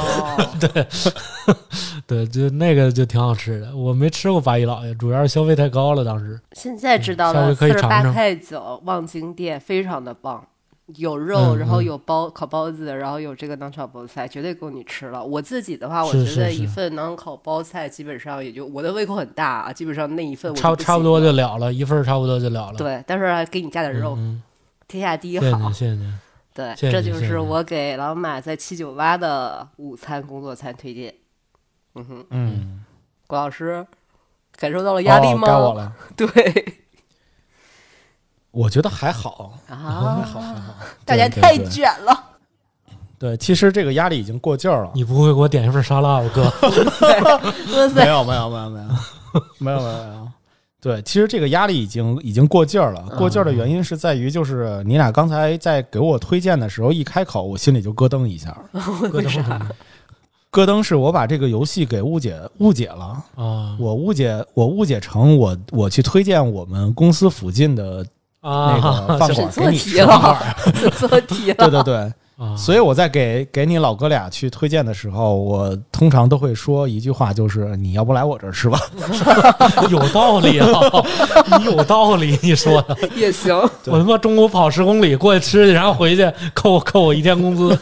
[0.62, 0.88] 对，
[2.08, 3.76] 对就那个就挺好吃的。
[3.76, 6.40] 我没吃过八一老爷，主要是消费太高了，当时。
[6.54, 10.42] 现在知道下了，四十可以尝尝八块九，望京店非常的棒，
[10.98, 15.24] 有肉，嗯然后嗯有包烤包子，然后有这个馕炒包菜，绝对够你吃了。
[15.24, 22.78] 我自己的话，我觉得一份馕烤包菜基本上也就我的胃口很大啊，基本上那一份我差差不多就了了，一份差不多就了了。
[22.78, 24.44] 对，但是给你加点肉，嗯，
[24.88, 25.72] 天下第一嗯谢谢好，。
[25.72, 26.20] 谢谢您。
[26.54, 31.12] 对，这就是我给老马在七九八的午餐工作餐推荐。
[31.96, 32.86] 嗯哼，嗯，
[33.26, 33.86] 郭老师
[34.58, 35.48] 感受到了压力哦吗？
[35.48, 35.94] 该我了。
[36.16, 36.83] 对
[38.54, 40.76] 我觉得还好，还啊，好，还好。
[41.04, 42.24] 大家太卷了。
[43.18, 44.92] 对，其实这个压力已经过劲儿了。
[44.94, 46.54] 你不会给我点一份沙拉吧，哥？
[47.96, 48.88] 没有，没有，没有，没有， 没有，
[49.60, 50.28] 没有，没有。
[50.80, 53.02] 对，其实这个压力已经已经过劲儿了。
[53.18, 58.56] 过劲儿的原因是在于，就是你俩刚才在给我推荐的时候，一开口，我心里就咯噔一下。
[59.14, 59.66] 为啥？
[60.52, 68.06] 咯噔是我把这个游戏给误解误解了，啊我误解我误解成我我去推荐我们公司附近的
[68.44, 70.34] 那啊个，饭选馆给你错题吃饭馆。
[70.34, 71.56] 了，选错题了。
[71.70, 71.96] 对对对，
[72.38, 78.78] 啊，所以我在给给你老哥俩去推荐的时候，我通常都会说一句话，就是你要不来我这儿吃吧。
[79.90, 80.68] 有道理啊，
[81.58, 82.98] 你有道理，你说的。
[83.16, 87.80] 也行，我他妈中午跑十公里过去吃去，然后回去扣扣我一天工资。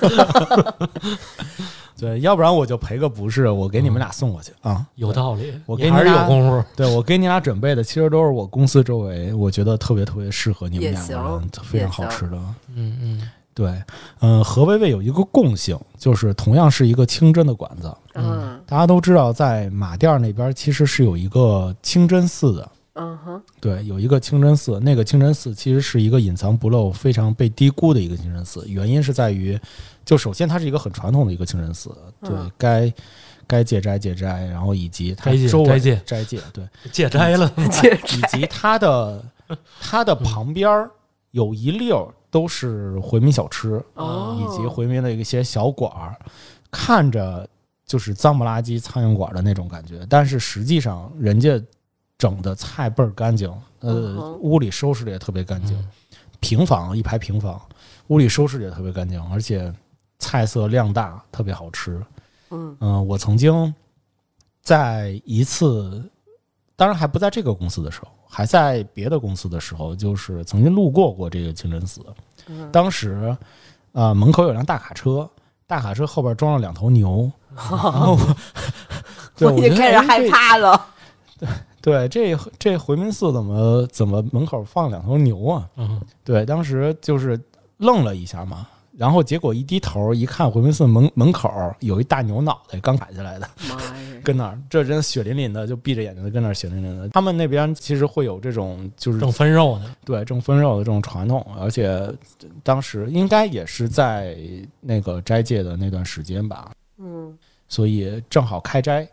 [2.02, 4.84] 对，要不然我就赔个不是，我给你们俩送过去啊。
[4.96, 6.66] 有道理，我你还是给你俩有功夫。
[6.76, 12.38] 对我给你俩准备的，其实都是我公司周围，我觉得特别特别适合你们也两个人，非常好吃的。
[12.76, 13.84] 嗯嗯对，
[14.22, 17.94] 嗯，何薇薇有一个共性，就是同样是一个清真的馆子。
[18.16, 22.72] 嗯大家都知道，在马甸儿那边其实是有一个清真寺的。
[22.94, 28.66] 嗯哼，对，有一个清真寺，那个清真寺其实是一个隐藏不露、非常被低估的一个清真寺。
[28.68, 29.58] 原因是在于，
[30.04, 31.90] 就首先它是一个很传统的一个清真寺，
[32.22, 32.94] 对嗯，该
[33.48, 39.24] 该戒斋戒斋，然后以及它斋戒周围斋戒斋戒，对，戒斋了，戒 以及它的
[39.80, 40.90] 它的旁边儿
[41.32, 46.18] 有一溜儿都是回民小吃，哦，以及回民的一些小馆儿，
[46.72, 47.48] 看着
[47.86, 51.62] 就是脏不拉几苍蝇馆的那种感觉，但是实际上人家
[52.18, 55.88] 整的菜倍儿干净，呃，屋里收拾的也特别干净，嗯。
[56.40, 57.62] 平房一排平房，
[58.08, 59.72] 屋里收拾的也特别干净，而且
[60.22, 62.02] 菜色量大，特别好吃。
[62.52, 63.74] 嗯嗯、我曾经
[64.62, 66.02] 在一次，
[66.76, 72.02] 当然还不在这个公司的时候，还在别的公司的时候，就是曾经路过过这个清真寺。
[72.48, 73.36] 嗯当时，
[73.94, 75.30] 呃，门口有辆大卡车，
[75.66, 78.18] 大卡车后边装了两头牛， 然后
[79.40, 80.88] 我，我已经觉得哎开始害怕了。
[81.82, 85.68] 对，这这回民寺怎么怎么门口放两头牛啊？
[85.78, 87.40] 嗯，对，当时就是
[87.78, 91.50] 愣了一下嘛，然后结果一低头一看，回民寺门门口
[91.80, 93.94] 有一大牛脑袋刚砍下来的，妈呀！
[94.24, 97.10] 跟那儿，这人血淋淋的，就闭着眼睛的跟那儿血淋淋的。
[97.10, 99.86] 他们那边其实会有这种就是正分肉的。
[100.06, 102.08] 对正分肉的这种传统，而且
[102.62, 104.38] 当时应该也是在
[104.80, 107.36] 那个斋戒的那段时间吧，嗯
[107.68, 109.08] 所以正好开斋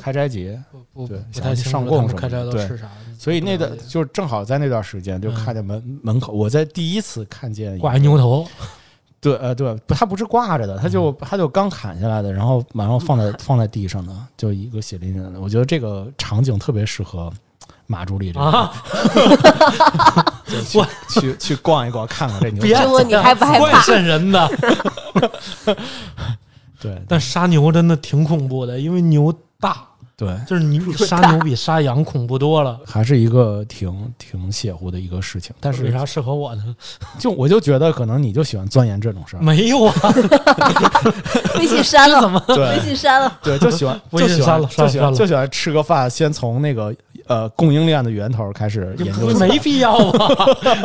[0.00, 8.46] 开斋节，不不对不太清楚上供什么开斋的对都吃啥，所以那个就是正好在那段时间就嗯看见门门口，我在第一次看见挂一牛头，
[9.20, 15.40] 对，呃，对，不，它不是挂着的，它就它就刚砍下来的，然后然后放在放在地上的，就一个血淋淋的。
[15.40, 17.32] 我觉得这个场景特别适合
[17.86, 18.72] 马助理这个，啊，
[20.46, 22.62] 就去去去逛一逛，看看这牛。
[22.62, 23.82] 别师傅你害不害怪怕？
[23.82, 24.48] 瘆人的。
[26.80, 29.84] 对但杀牛真的挺恐怖的，因为牛大，
[30.18, 32.76] 对，就是你杀牛比杀羊恐怖多了。
[32.84, 35.54] 还是一个挺挺邪乎的一个事情。
[35.60, 36.74] 但是为啥适合我呢？
[37.20, 39.94] 就我就觉得可能你就喜欢钻研这种事儿，没有啊，
[41.56, 42.42] 微信删了，怎么？
[42.48, 43.38] 微信删了。
[43.44, 46.92] 对，就喜欢微就喜欢信删了就喜删了欢就喜欢吃个饭，先从那个
[47.28, 49.28] 呃供应链的源头开始研究。
[49.38, 50.34] 没必要啊。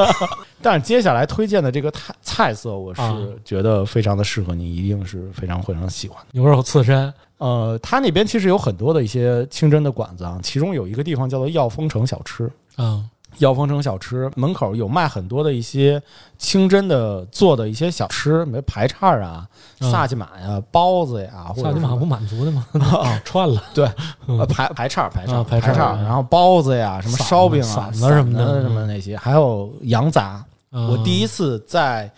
[0.62, 6.28] 但是接下来推荐的这个菜菜色，我是啊觉得非常的适合你，一定是非常非常喜欢的。
[6.32, 12.50] 牛肉刺身，呃，他那边其实有很多的一些清真的馆子啊，其中有一个地方叫做药丰城小吃。
[12.78, 16.02] 嗯耀丰城小吃门口有卖很多的一些
[16.38, 19.48] 清真的做的一些小吃，什么排叉啊、
[19.80, 19.92] 嗯。
[19.92, 22.66] 萨琪玛呀、包子呀，或者是萨琪玛不满足的吗？
[22.80, 23.90] 啊，串了， 对，
[24.28, 30.44] 呃排排叉排叉啊排叉叉，然后包子呀、什么烧饼啊、馓子什么的什么那些，还有羊杂。
[30.72, 32.12] 我第一一次在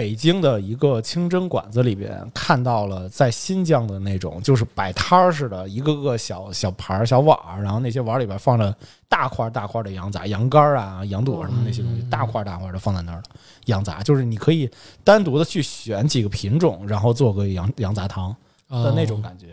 [0.00, 8.74] 北京的一个清真馆子里边看到了在新疆的那种，就是摆摊儿似的，一个个小小盘儿、小碗儿，然后那些碗里边放着
[9.10, 13.28] 大块大块的羊杂、羊肝儿啊、羊肚什么那些东西，大块大块的放在那儿的
[13.66, 14.70] 羊杂，就是你可以
[15.04, 18.34] 单独的去选几个品种，然后做个羊羊杂汤
[18.70, 19.48] 的那种感觉。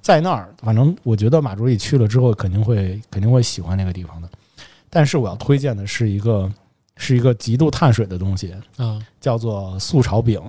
[0.00, 4.28] 在那儿，反正我觉得马助理去了之后肯定会肯定会喜欢那个地方的。
[4.88, 6.50] 但是我要推荐的是一个
[7.06, 10.40] 是一个极度碳水的东西，啊，叫做素炒饼。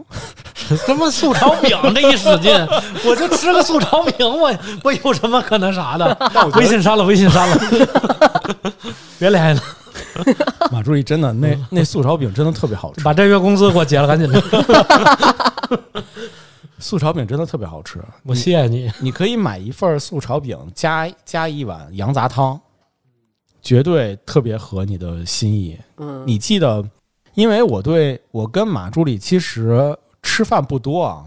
[0.55, 2.51] 什么素炒饼 这一使劲，
[3.05, 4.51] 我就吃个素炒饼，我
[4.83, 6.17] 我有什么可那啥的？
[6.55, 7.57] 微信删了，微信删了，
[9.19, 10.35] 别联系了，
[10.73, 14.41] 马助理真的那那素炒饼真的特别好吃，把这月工资给我结了，赶紧的，
[16.79, 18.03] 素炒饼真的特别好吃。
[18.23, 18.91] 我谢谢你。
[18.99, 22.59] 你可以买一份素炒饼，加加一碗羊杂汤，
[23.67, 25.77] 绝对特别合你的心意。
[25.97, 26.81] 嗯，你记得，
[27.33, 31.25] 因为我对我跟马助理其实吃饭不多啊。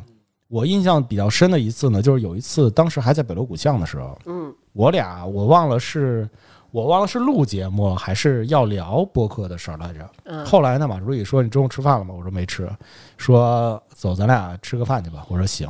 [0.49, 6.27] 我印象比较深的一次呢，就是有一次，当时还在北锣鼓巷的时候，嗯我俩我忘了是
[6.71, 10.11] 我忘了是录节目还是要聊播客的事儿来着。
[10.25, 12.71] 嗯，后来呢，马助理说：“你中午吃饭了吗？”我说：“没吃。”
[13.19, 15.69] 说：“走，咱俩吃个饭去吧。”我说：“行。”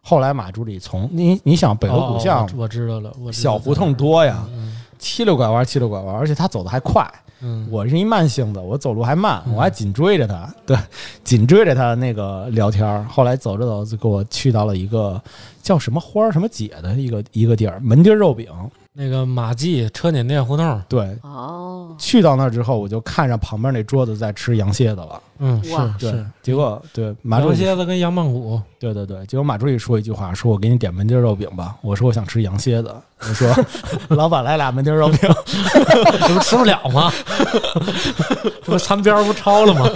[0.00, 7.04] 后来马助理从你你想北锣鼓巷哦我知道了，我小胡同多呀，嗯七溜拐弯七溜拐弯，而且他走的还快。
[7.40, 10.78] 嗯，我是一慢性子，我走路还慢，嗯我还紧追着他，对，
[11.24, 13.02] 紧追着他那个聊天儿。
[13.10, 15.20] 后来走着走，就给我去到了一个
[15.60, 18.46] 叫什么花儿什么姐的一个一个地儿，门钉肉饼。
[18.94, 25.22] 那个马记车碾店胡同，对，哦，去到那儿之后，我就看着旁边那桌子在吃羊蝎子了。
[25.38, 31.74] 嗯，哇是对是，，结果对马助理蝎子跟羊棒骨，对对对，结果马助理说一句话，说我给你点门钉肉饼吧。
[31.80, 32.94] 我说我想吃羊蝎子。
[33.20, 33.48] 我说
[34.14, 35.18] 老板来俩门钉肉饼。
[36.26, 37.10] 这不吃不了吗？
[38.62, 39.88] 这不餐标不超了吗？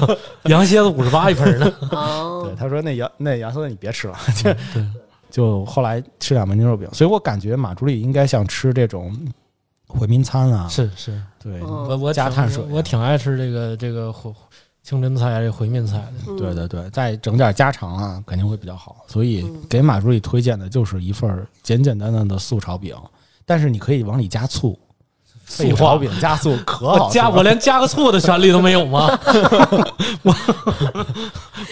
[0.45, 1.71] 羊蝎子五十八一盆呢。
[1.91, 4.17] 哦对，，他说那羊那羊蝎子你别吃了。
[4.43, 4.57] 对，
[5.31, 9.15] 就后来吃两门牛肉饼，所以我感觉马助理应该像吃这种
[9.87, 10.69] 回民餐啊。
[10.69, 14.33] 是是，对，嗯我我加碳水我我挺爱吃这个这个回
[14.83, 16.13] 清真菜这回民菜的。
[16.29, 19.05] 嗯对对对，再整点家常啊，肯定会比较好。
[19.09, 22.97] 所以嗯给马助理推荐的就是一份儿简简单单的素炒饼，
[23.45, 24.79] 但是你可以往里加醋。
[25.47, 29.09] 废话素炒饼加醋 可好加我连加个醋的权利都没有吗？
[30.23, 30.35] 我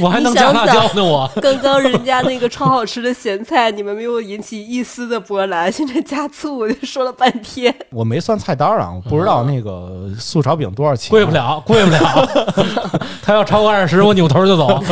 [0.00, 7.74] 我还能加辣椒呢，我刚刚人家那个超好吃的咸菜，你们没有引起一丝的波澜，现在加醋，我就说了半天。
[7.90, 11.10] 我没算菜单啊，我不知道那个素炒饼多少钱。
[11.10, 11.32] 贵不。
[11.32, 12.28] 了，贵不了。
[13.22, 14.82] 他要超过二十，我扭头就走。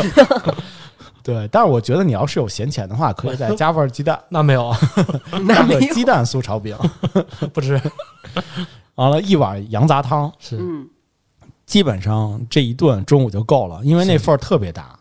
[1.22, 4.78] 对，但是我觉得你要是有闲钱的话，可以再加份鸡蛋， 那没有啊，
[5.46, 6.76] 那个鸡蛋酥炒饼，
[7.52, 7.80] 不吃。
[8.96, 10.88] 完了，一碗羊杂汤，是嗯，
[11.64, 14.98] 基本上这一顿中午就够了，因为那份儿特别大，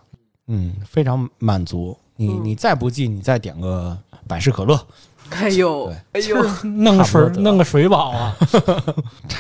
[0.48, 1.98] 嗯，非常满足。
[2.16, 2.42] 你嗯。
[2.44, 4.80] 你再不济，你再点个百事可乐，
[5.40, 8.36] 哎呦，哎呦，弄个水弄个水饱啊，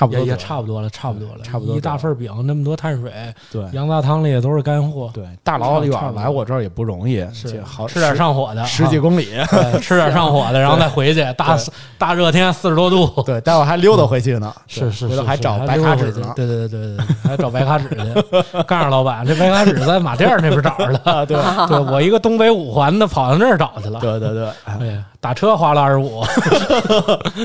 [0.10, 0.89] 也 也差不多得了。
[0.89, 3.12] 差不多了，差不多了，差不多一大份饼，那么多碳水，
[3.51, 3.63] 对。
[3.73, 9.01] 羊杂汤里也都是干货，对，大老远来我这儿也不容易，是好吃点上火的，十十几啊。
[9.01, 9.27] 公里，
[9.82, 11.58] 吃点上火的， 然后再回去，大
[11.97, 18.63] 大热天四十多度，对，待会儿还溜达回去呢，是是，回头还找白卡纸呢，对对对对对，还找白卡纸去。
[18.65, 21.12] 告诉老板，这白卡纸在马甸儿那边找着的。
[21.12, 21.38] 啊，对。
[21.67, 23.99] 对我一个东北五环的跑到那儿找去了。
[23.99, 26.21] 对对对，哎哎，打车花了二十五，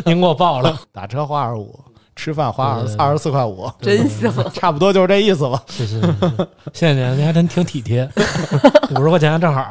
[0.07, 0.77] 您给我报了。
[0.93, 1.79] 打车花二十五，
[2.17, 5.63] 吃饭花二对对对二十四块五， 真行，差不多就是这意思吧。
[5.69, 8.09] 是是是，是谢谢您，您还真挺体贴，
[8.97, 9.63] 五十块钱正好。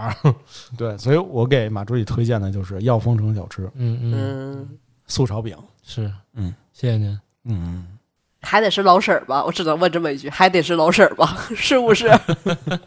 [0.78, 4.70] 对，所以我给马助理推荐的就是耀丰城小吃嗯嗯，嗯，
[5.08, 7.20] 素炒饼，是，嗯，谢谢您。
[7.46, 7.88] 嗯，
[8.44, 9.44] 还得是老婶儿吧？
[9.44, 11.36] 我只能问这么一句，还得是老婶儿吧？
[11.56, 12.08] 是不是？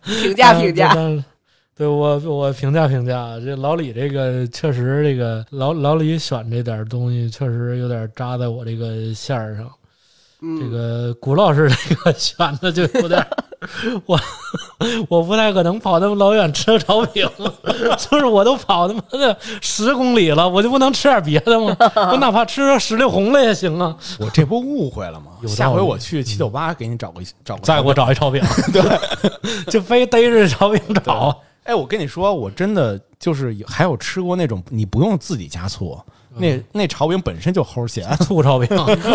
[0.04, 1.24] 评价评价，但
[1.78, 9.70] 对我我评价评价，这老李这个确实这个老老李选这点东西确实有点扎在我这个线儿上。
[10.40, 13.24] 嗯，这个古老师这个选的就有点，
[14.06, 14.18] 我
[15.08, 17.28] 我不太可能跑那么老远吃炒饼，
[17.98, 21.76] 就是我都跑他妈的十公里了，我就不能吃点别的吗？
[22.12, 23.96] 我哪怕吃个石榴红了也行啊！
[24.20, 25.32] 我这不误会了吗？
[25.46, 27.94] 下回我去七九八给你找个找个，再给我。
[27.94, 28.40] 找一炒饼，
[28.72, 28.82] 对，
[29.70, 31.36] 就非逮着炒饼找。
[31.68, 36.00] 哎，我跟你说，我真的就是还有吃过那种你不用自己加醋，
[36.35, 38.09] 那那炒饼本身就齁咸。
[38.24, 38.66] 醋炒饼，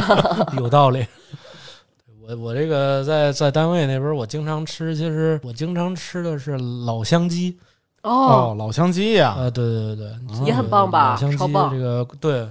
[0.59, 1.03] 有道理。
[2.21, 7.57] 我我这个在在单位那边，我经常吃，其实我经常吃的是老乡鸡
[8.03, 12.47] 哦，老乡鸡呀，啊，对对对对，哦也很棒吧老乡鸡超棒这个对，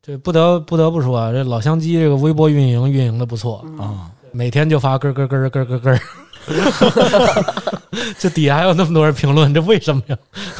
[0.00, 5.98] 这不得不得不说啊，这老乡鸡这个微博运营运营的不错，嗯啊，每天就发咯咯咯咯咯咯，
[8.18, 10.16] 这底下还有那么多人评论，这为什么呀？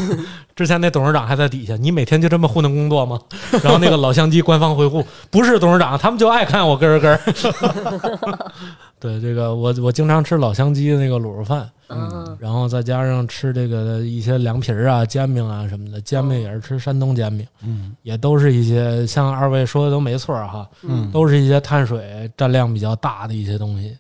[0.55, 3.19] 之前那董事长还在底下，你每天就这么糊弄工作吗？
[3.63, 8.53] 然后那个老乡鸡官方回复，不是董事长，他们就爱看我咯咯咯。
[9.01, 23.95] 对，这个我我经常吃老乡鸡的那个卤肉饭，嗯，然后再加上吃这个一些凉皮儿啊、煎饼啊什么的，煎饼也是吃山东煎饼，嗯也都是一些像二位说的都没错哈，嗯都是一些碳水占量比较大的一些东西。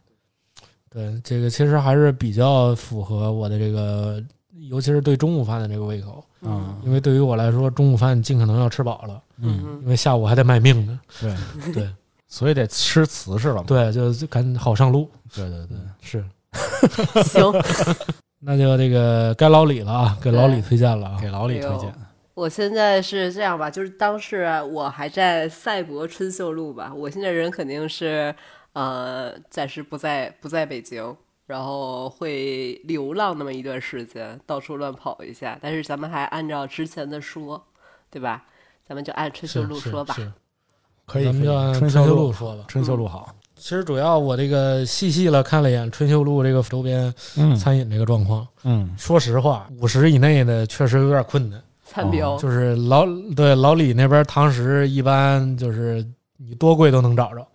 [0.95, 4.23] 对，这个其实还是比较符合我的这个，
[4.71, 11.01] 尤其是对中午饭的这个胃口，嗯因为对于我来说，中午饭尽可能要吃饱了，嗯，因为下午还得卖命呢。
[11.21, 11.35] 对，
[11.75, 11.91] 对
[12.29, 13.65] 所以得吃瓷实了嘛。
[13.67, 15.11] 对，就就赶紧好上路。
[15.35, 16.25] 对对对， 是，
[17.25, 17.53] 行，
[18.39, 21.19] 那就这个该老李了啊，给老李推荐了啊。
[21.21, 21.93] 给老李推荐。
[22.35, 28.35] 我现在是这样吧，就是当时我还在赛博春秀路吧，我现在人肯定是
[28.75, 35.59] 呃暂时不在不在北京，然后会流浪那么一段时间，到处乱跑一下。
[35.61, 37.65] 但是咱们还按照之前的说，
[38.11, 38.45] 对吧？
[38.87, 40.15] 咱们就按春秀路说吧。
[41.07, 42.65] 可以，咱们就按春秀路，说吧。
[42.69, 43.35] 春秀路好。
[43.57, 51.63] 其实主要我这个细细了看了一眼春秀路这个周边嗯餐饮这个状况，嗯说实话，五十以内的确实有点困难。
[51.85, 53.07] 餐标、就是老
[53.37, 56.05] 对老李那边堂食一般就是
[56.47, 57.47] 你多贵都能找着，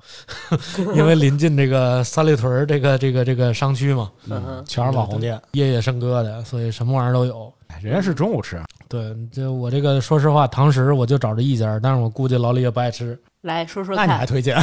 [0.95, 5.39] 因为临近这个三里屯儿这个这个这个商区嘛，嗯全是网红店。
[5.51, 7.53] 夜夜笙歌的，所以什么玩意儿都有。
[7.67, 14.59] 哎人家是中午吃，对，就我这个说实话，堂食我就找这一家，但是我估计老李也不爱吃，来说说那你还，推荐？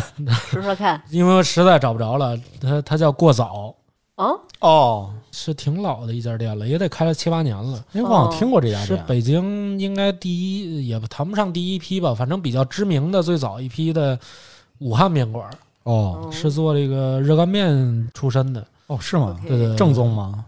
[0.51, 1.01] 说说看。
[1.11, 2.37] 因为我实在找不着了。
[2.61, 3.73] 它它叫过早，
[4.17, 7.85] 哦，哦，是挺老的一家店了，也得开了七八年了。
[7.93, 9.05] 因为忘了听过这家是店。
[9.07, 14.19] 北京应该第一，也谈不上第一批吧，反正比较知名的最早一批的
[14.79, 15.49] 武汉面馆，
[15.83, 18.67] 哦是做这个热干面出身的。
[18.87, 19.39] 哦，是吗？
[19.43, 20.45] 对对，对正宗吗？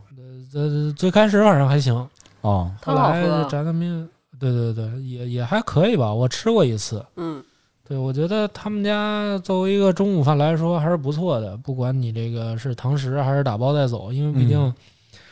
[0.55, 1.95] 呃，最开始反正还行，
[2.41, 3.45] 哦，后来喝。
[3.51, 4.09] 炸酱面，
[4.41, 6.11] 对对对，也也还可以吧。
[6.11, 7.45] 我吃过一次，嗯
[7.89, 14.75] 对我觉得他们家作为一个中午饭来说还是不错的，不管你这个是堂食还是打包带走，因为毕竟嗯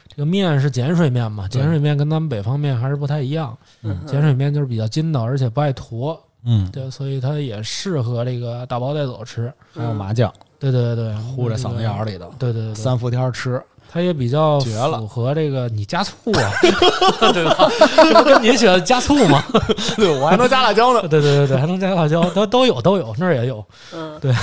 [0.09, 3.55] 这个面是碱水面嘛，对碱水面跟咱们北方面还是不太一样。
[3.83, 9.53] 嗯碱水面就是比较筋道，而且不爱坨，嗯，对，所以它也适合这个打包带走吃。
[9.75, 12.13] 还有麻酱对对对对，糊在嗓子眼儿里。
[12.13, 13.63] 里的，对对对对，三伏天吃。
[13.97, 16.53] 它也比较绝了符合这个你加醋啊，
[17.33, 17.57] 对吧？
[17.97, 19.43] 这不跟你喜欢加醋吗？
[19.97, 21.01] 对，我还能加辣椒呢。
[21.09, 23.65] 对对对对，还能加辣椒，都都有都有，那儿也有。
[23.95, 24.21] 嗯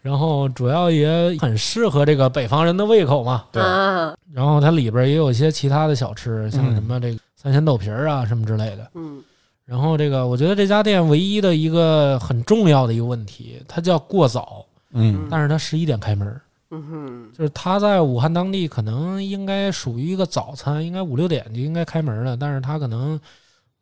[0.00, 3.44] 然后主要也很适合这个北方人的胃口嘛。
[3.52, 8.88] 对啊然后它里边也有一些其他的小吃，像嗯什么这个三鲜豆皮儿啊什么之类的。
[8.94, 9.20] 嗯
[9.66, 16.40] 然后这个我觉得这家店唯一的一个很重要的一个问题，它叫过早，嗯但是它十一点开门，
[16.70, 17.30] 嗯哼。
[17.32, 23.18] 就是他在武汉当地可能应该属于一个早餐，应该五六点就应该开门了，但是他可能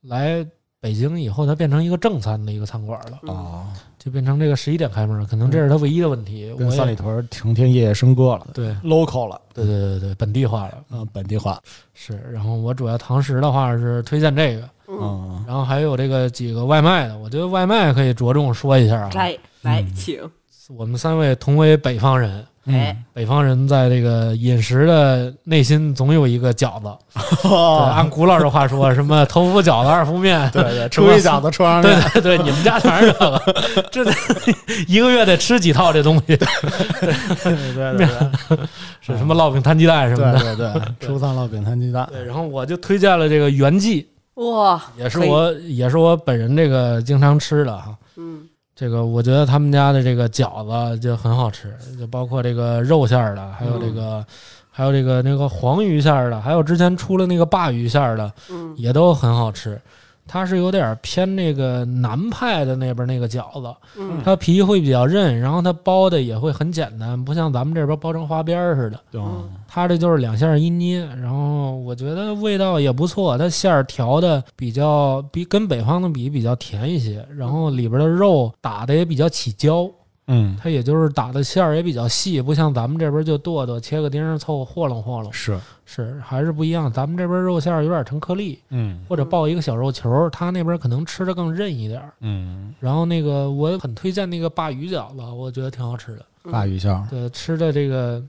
[0.02, 0.46] 来
[0.80, 3.30] 北京以后，他变成一个正餐的一个餐馆了，嗯。
[3.30, 3.66] 哦，
[3.98, 6.54] 就变成这个十一点开门，可能这是他唯一的问题。
[6.56, 10.84] 跟三里屯成天夜夜笙歌了对，local 了，对对对对，本地化了。
[10.92, 11.60] 嗯，本地化，
[11.92, 12.16] 是。
[12.32, 19.10] 然后我主要堂食的话是推荐这个，嗯，嗯，然后还有这个几个外卖的，我觉得外卖可以着重说一下啊。
[19.12, 19.94] 来来嗯。
[19.96, 20.30] 请，
[20.68, 26.88] 我们三位同为北方人，哎，北方人在这个饮食的内心总有一个饺子。
[27.48, 33.42] 哦，按古老的话说，什么头伏饺子、二伏面，对对，初一饺子，初二对面，对对，你们家全是这个，
[33.90, 34.12] 这得
[34.88, 36.38] 一个月得吃几套这东西，对
[37.74, 38.06] 对对。
[38.48, 38.58] 对
[39.00, 40.38] 是什么烙饼摊鸡蛋什么的。
[40.40, 47.94] 对对对，初三烙饼摊鸡蛋，对，然后我就推荐了这个袁记，哇，也是我也是我本人这个经常吃的哈。
[48.16, 48.40] 嗯
[48.76, 50.62] 这个我觉得他们家的这个饺
[50.92, 54.22] 子就很好吃，就包括这个肉馅儿的，还有这个，
[54.70, 59.80] 还有这个那个黄鱼馅儿的，还有之前出了那个鲅鱼馅儿的，嗯也都很好吃。
[60.26, 64.20] 它是有点偏那个南派的那边那个饺子，嗯。
[64.24, 69.00] 它皮会比较韧，然后它包的也会很简单，不像咱们这边包成花边儿似的。
[69.12, 69.48] 嗯。
[69.68, 79.88] 它这就是两馅一捏，然后我觉得味道也不错，它馅儿调的比较比跟北方的比比较甜一些，然后里边的肉打的也比较起胶，
[80.28, 86.92] 嗯，它也就是打的馅儿也比较细，不像咱们这边就剁剁切个丁儿凑合和弄和弄，是，是还是不一样。
[86.92, 92.12] 咱们这边肉馅儿有点成颗粒，嗯或者爆一个小肉球儿，它那边可能吃的更韧一点儿。
[92.20, 98.22] 嗯，然后那个我很推荐那个鲅鱼饺子，我觉得挺好吃的，鲅鱼馅儿，对，吃的这个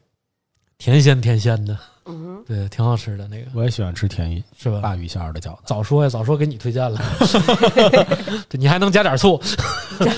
[0.78, 1.78] 甜鲜甜鲜的。
[2.08, 4.82] 嗯，对，挺好吃的那个，我也喜欢吃甜鱼是吧？
[4.84, 5.62] 鲅鱼馅儿的饺子。
[5.66, 7.00] 早说呀，早说给你推荐了，
[8.50, 9.40] 对你还能加点醋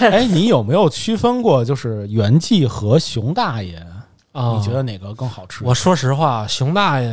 [0.01, 3.75] 哎，你有没有区分过，就是袁记和熊大爷？
[4.31, 4.55] 啊？
[4.57, 5.63] 你觉得哪个更好吃？
[5.65, 7.09] 我说实话，熊大爷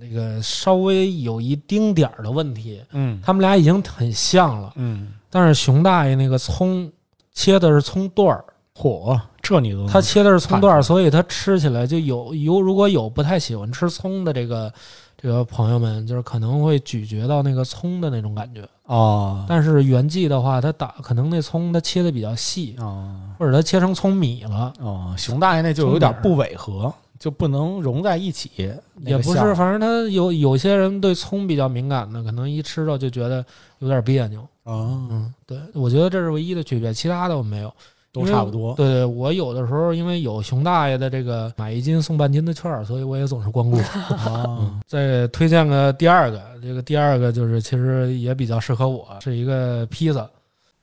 [0.00, 6.90] 那个稍微有一丁点儿的问题，嗯他们俩已经很像了，嗯，但是熊大爷那个葱
[7.32, 8.44] 切的是葱段儿，
[8.76, 9.18] 嚯，
[9.48, 14.72] 这你都能他切的是葱段所以他吃起来就有有如果有不太喜欢吃葱的这个
[15.16, 18.62] 这个朋友们，就是可能会咀嚼到那个葱的那种感觉。
[18.84, 28.72] 哦但是原记的话，它打可能那葱它切的比较细，哦或者它切成葱米了，哦，熊大爷那就有点不违和，就不能融在一起。
[28.94, 33.44] 那也不是，反正他有有些人对葱比较敏感的，可能一吃到就觉得
[33.80, 34.40] 有点别扭。
[34.64, 37.72] 哦，嗯，对，我觉得这是唯一的区别，其他的我没有。
[38.18, 38.74] 都差不多。
[38.74, 43.78] 对对，我有的时候因为有熊大爷的这个买一斤送半斤的券儿，所以我也总是光顾。
[43.78, 50.28] 啊， 嗯，再推荐个第二个，这个第二个就是其实也比较适合我，是一个披萨。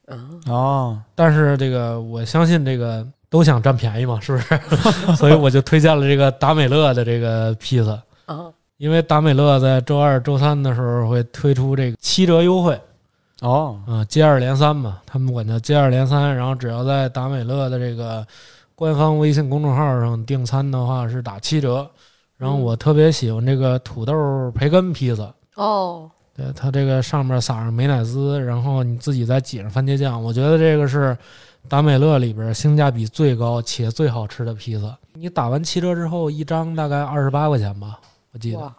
[0.07, 4.59] 嗯哦，但是这个我相信这个都想占便宜嘛，是不是？
[5.17, 12.77] 所以我就推荐了这个达美乐的这个披萨，啊因为达美乐在周二、周三的时候会推出这个七折优惠
[13.41, 16.36] 哦，啊，接二连三嘛，他们管叫接二连三。
[16.36, 18.25] 然后只要在达美乐的这个
[18.75, 21.89] 官方微信公众号上订餐的话是打七折。
[22.38, 31.17] 然后我特别喜欢这个土豆培根披萨，哦，对它这个上面撒上美乃滋，然后你自己再挤上番茄酱，我觉得这个是
[31.69, 34.97] 达美乐里边性价比最高且最好吃的披萨。
[35.13, 37.99] 你打完七折之后，一张大概二十八块钱吧，
[38.33, 38.73] 我记得，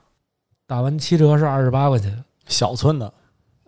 [0.66, 2.22] 打完七折是二十八块钱。
[2.48, 3.10] 小寸的，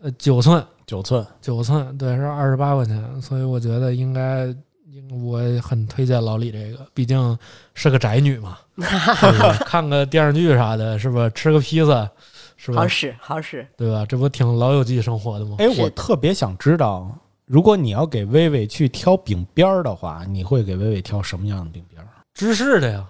[0.03, 4.47] 呃九寸九寸，九寸，对，是二十八块钱，所以我觉得应该，
[4.91, 7.39] 应我很推荐老李这个，毕竟
[7.75, 8.57] 是个宅女嘛，
[9.67, 11.29] 看个电视剧啥的，是吧？
[11.29, 12.11] 吃个披萨，
[12.57, 12.89] 是吧好？
[12.89, 13.67] 使好使。
[13.77, 14.07] 对吧？
[14.07, 15.57] 这不挺老友记生活的吗？
[15.59, 17.15] 哎，我特别想知道，
[17.45, 22.09] 如果你要给薇薇去挑饼边儿的话，你会给薇薇挑什么样的饼边儿？
[22.33, 23.07] 芝士的呀，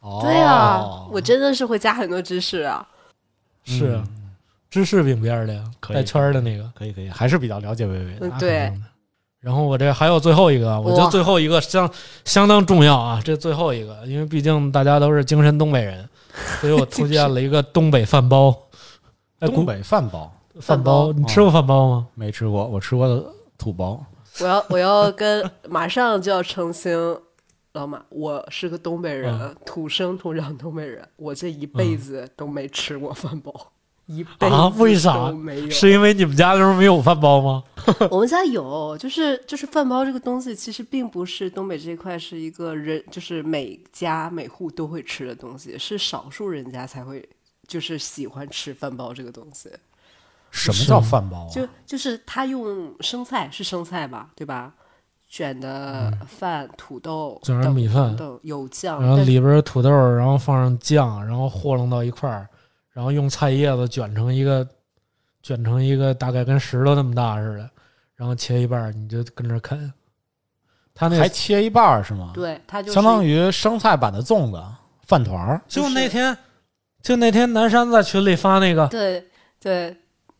[0.00, 2.84] 哦对啊，我真的是会加很多芝士啊。
[3.62, 4.02] 是
[4.70, 6.70] 芝士饼边儿的呀，带圈儿的那个。
[6.74, 8.28] 可以可以，还是比较了解薇薇的。
[8.28, 8.72] 嗯，对。
[9.40, 11.88] 然后我这还有最后一个，我觉得最后一个相
[12.24, 16.08] 相当重要啊，这最后一个，因为毕竟大家都是精神东北人，
[16.60, 18.54] 所以我推荐了一个东北饭包。
[19.38, 22.08] 哎，东北饭包饭包，你吃过饭包吗？
[22.14, 23.22] 没吃过，我吃过的
[23.58, 24.02] 土包。
[24.40, 27.18] 我要我要跟马上就要澄清，
[27.72, 33.52] 老马，我是个东北人，嗯土生土长东北人，我这一辈子都没吃过饭包，
[34.06, 35.70] 一辈子啊为啥没有。
[35.70, 37.62] 是因为你们家那时候没有饭包吗？
[38.10, 47.28] 我们家有，就是就是饭包这个东西，其实并不是东北这一块是一个人，就是每家每户都会吃的东西，是少数人家才会
[47.68, 49.70] 就是喜欢吃饭包这个东西。
[50.50, 51.50] 什么叫饭包啊？
[51.52, 54.72] 就就是他用生菜是生菜吧，对吧？
[55.28, 62.48] 卷的饭、土豆、卷着等米饭等有酱，然后里边儿土豆，然后放上酱，然后和弄到一块儿，
[62.96, 64.66] 然后用菜叶子卷成一个，
[65.42, 67.70] 卷成一个大概跟石头那么大似的，
[68.14, 69.92] 然后切一半儿，你就跟着啃。
[70.94, 74.58] 他那还切一半儿是吗？，对他就相当于生菜版的粽子、
[75.02, 75.60] 饭团儿。
[75.68, 76.34] 就那天，
[77.02, 79.22] 就那天南山在群里发那个，对
[79.60, 79.94] 对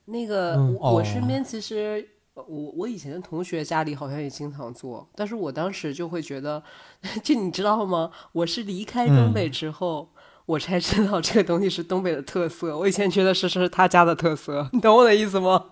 [0.07, 2.09] 那个、我我身边其实。
[2.46, 6.62] 我我以前的同学家里好像也经常做，但是我当时就会觉得，
[7.24, 8.11] 就你知道吗？
[8.32, 10.07] 我是离开东嗯北之后，
[10.47, 12.76] 我才知道这个东西是东北的特色。
[12.78, 15.64] 我以前觉得是是他家的特色，你懂我的意思吗？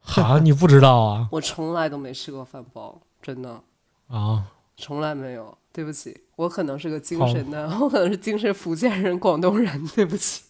[0.00, 1.28] 哈，你不知道啊？
[1.30, 3.60] 我从来都没吃过饭包，真的
[4.08, 4.44] 啊，
[4.76, 5.56] 从来没有。
[5.72, 9.88] 对不起，我可能是个精神的，我可能是精神福建人、广东人。
[9.94, 10.42] 对不起，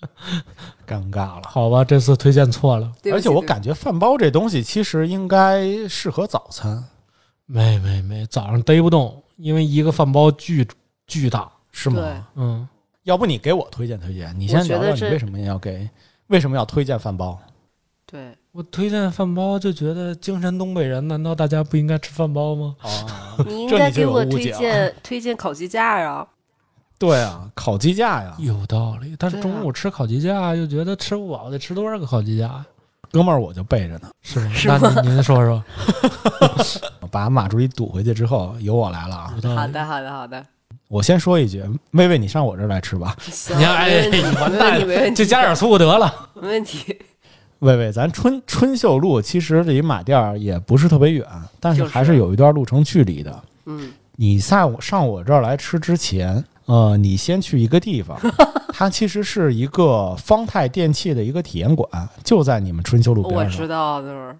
[0.88, 1.42] 尴尬了。
[1.44, 2.90] 好吧，这次推荐错了。
[3.12, 6.84] 而且我感觉饭包这东西其实应该适合早餐，
[7.44, 10.66] 没没没，早上逮不动，因为一个饭包巨
[11.06, 11.50] 巨大。
[11.74, 12.28] 是吗？
[12.34, 12.68] 嗯，
[13.04, 14.34] 要不你给我推荐推荐？
[14.38, 15.88] 你先聊聊你为什么要给，
[16.28, 17.38] 为什么要推荐饭包？
[18.06, 22.76] 对，我推荐饭包，就觉得精神东北人，难道大家不应该吃饭包吗？
[22.80, 26.26] 啊，你应该给我推荐推荐烤鸡架啊。
[26.98, 32.66] 对啊，烤鸡架呀，有道理，但是中午吃烤鸡架又觉得吃不饱，得吃多少个烤鸡架呀？
[33.10, 34.10] 哥们儿我就备着呢。
[34.22, 34.54] 是吗？
[34.54, 35.64] 是那您您说说，
[37.10, 39.34] 把马助理堵回去之后，由我来了啊！
[39.42, 40.46] 好的，好的，好的。
[40.92, 43.16] 我先说一句，薇薇，你上我这儿来吃吧。
[43.22, 46.28] 行，你看哎完没问蛋就加点醋得了。
[46.34, 46.94] 没问题。
[47.60, 51.26] 薇薇，咱春春秀路其实离马店儿也不是特别远，
[51.58, 53.42] 但是还是有一段路程距离的。
[53.64, 58.20] 嗯，你在我上我这儿来吃之前，呃，你先去一个地方，
[58.68, 61.88] 它其实是一个方太电器的一个体验馆，
[62.22, 63.66] 就在你们春秋路边上我知。
[63.66, 64.36] 道就是。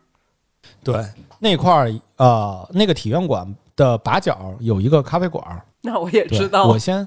[0.84, 1.02] 对，
[1.38, 3.46] 那块儿呃，那个体验馆
[3.76, 5.62] 的把角有一个咖啡馆儿。
[5.82, 6.66] 那我也知道。
[6.66, 7.06] 我先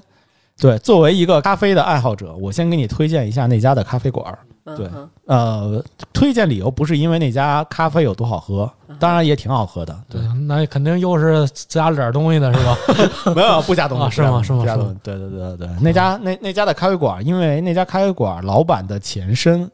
[0.58, 4.38] 对，作为一个咖啡的爱好者，我先给你推荐一下那家的咖啡馆儿。
[4.76, 4.90] 对
[5.26, 5.80] 呃，
[6.12, 9.96] 推荐理由不是因为那家咖啡有多好喝，当然也挺好喝的。
[10.08, 12.76] 对，嗯那肯定又是加了点东西的是吧？
[13.32, 14.96] 没有不加东西，啊是吗是吗是吗不加东西。
[15.04, 19.70] 对对对对对，那家那那家的咖啡馆，因为那家咖啡馆老板的前身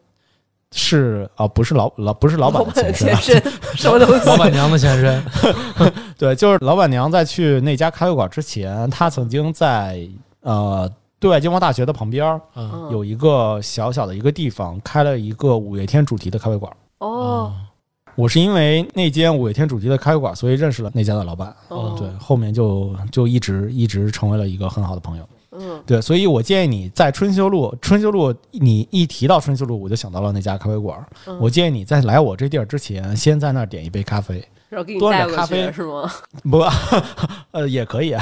[0.73, 4.27] 是啊，不是老老不是老板的前身啊，前身 什么东西？
[4.27, 5.23] 老板娘的前身，
[6.18, 10.09] 对，就是老板娘在去那家咖啡馆之前，她曾经在
[10.41, 16.73] 呃对外经贸大学的旁边嗯有一个小小的一个地方，开了一个五月天主题的咖啡馆。
[16.99, 17.53] 哦
[18.14, 21.55] 我是因为那间五月天主题的咖啡馆，所以认识了那家的老板。
[21.68, 25.27] 哦，对，后面就就一直一直成为了一个很好的朋友。
[25.83, 30.99] 嗯对，所以我建议你在春秋路，春秋路你一提到春秋路，我就想到了那家咖啡馆。
[31.26, 34.43] 嗯我建议你在来我这地儿之前，先在那儿点一杯咖啡。
[34.68, 36.11] 然后给你端着咖啡是吗？
[36.51, 36.64] 不，
[37.53, 38.16] 呃，也可以。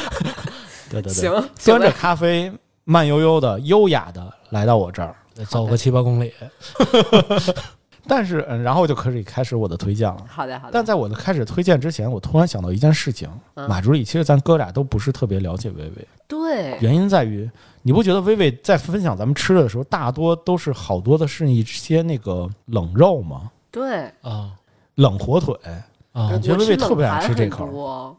[0.88, 2.50] 对对对，行，端着咖啡，
[2.84, 5.14] 慢悠悠的、优雅的来到我这儿。
[5.48, 6.32] 走个七八公里。
[8.06, 10.24] 但是，嗯，然后就可以开始我的推荐了。
[10.28, 10.70] 好的好的。
[10.72, 17.50] 但在我的开始推荐之前，我突然想到一件事情：嗯马助理，其实咱哥俩都不是特别了解薇薇，对，原因在于，
[17.82, 23.50] 你不觉得薇薇在分享咱们吃的时候，大多都是好多的是一些那个冷肉吗？
[23.70, 24.50] 对，啊
[24.96, 25.54] 冷火腿，
[26.12, 26.38] 啊我！
[26.38, 28.16] 觉得薇薇特别爱吃这口多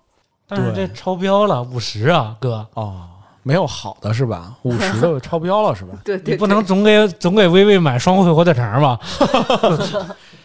[0.48, 2.68] 但是这超标了五十啊，哥！
[2.74, 3.08] 哦，
[3.44, 4.56] 没有好的是吧？
[4.64, 5.94] 五十的 超标了是吧？
[6.04, 9.00] 对对，你不能总给总给薇薇买双汇火腿肠吧？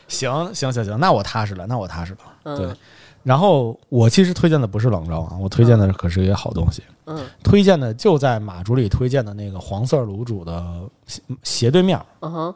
[0.08, 2.18] 行行行行，那我踏实了，那我踏实了。
[2.44, 2.68] 嗯对
[3.22, 10.64] 然后我其实推荐的不是冷粥啊，我推荐的可是一个好东西，嗯推荐的就在马主理推荐的那个黄色卤煮的
[11.08, 12.00] 斜斜对面。
[12.20, 12.54] 嗯哼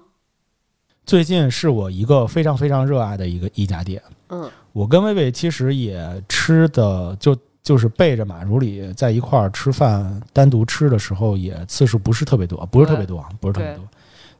[1.04, 13.84] 最近是我一个非常非常热爱的一个一家店，嗯我跟薇薇其实也吃的就就是背着马如里在一块儿吃饭，单独吃的时候也次数不是特别多，不是特别多啊，不是特别多。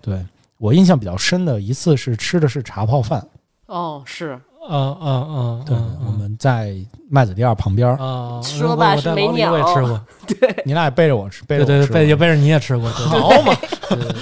[0.01, 0.25] 对。
[0.59, 3.27] 我印象比较深的一次是吃的是茶泡饭，
[3.65, 6.77] 哦是嗯嗯嗯，对，嗯我们在
[7.09, 10.63] 麦子店儿旁边儿，啊，说吧是没我带老李我也吃过， 对。
[10.67, 13.07] 你俩也背着我吃，背着对对背也背着你也吃过，对。
[13.09, 13.55] 好嘛，
[13.89, 14.15] 对对对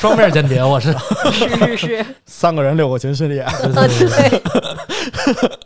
[0.00, 0.90] 双面间谍，我是，
[1.30, 5.58] 是是是，三个人六个群训练，对啊对对，对，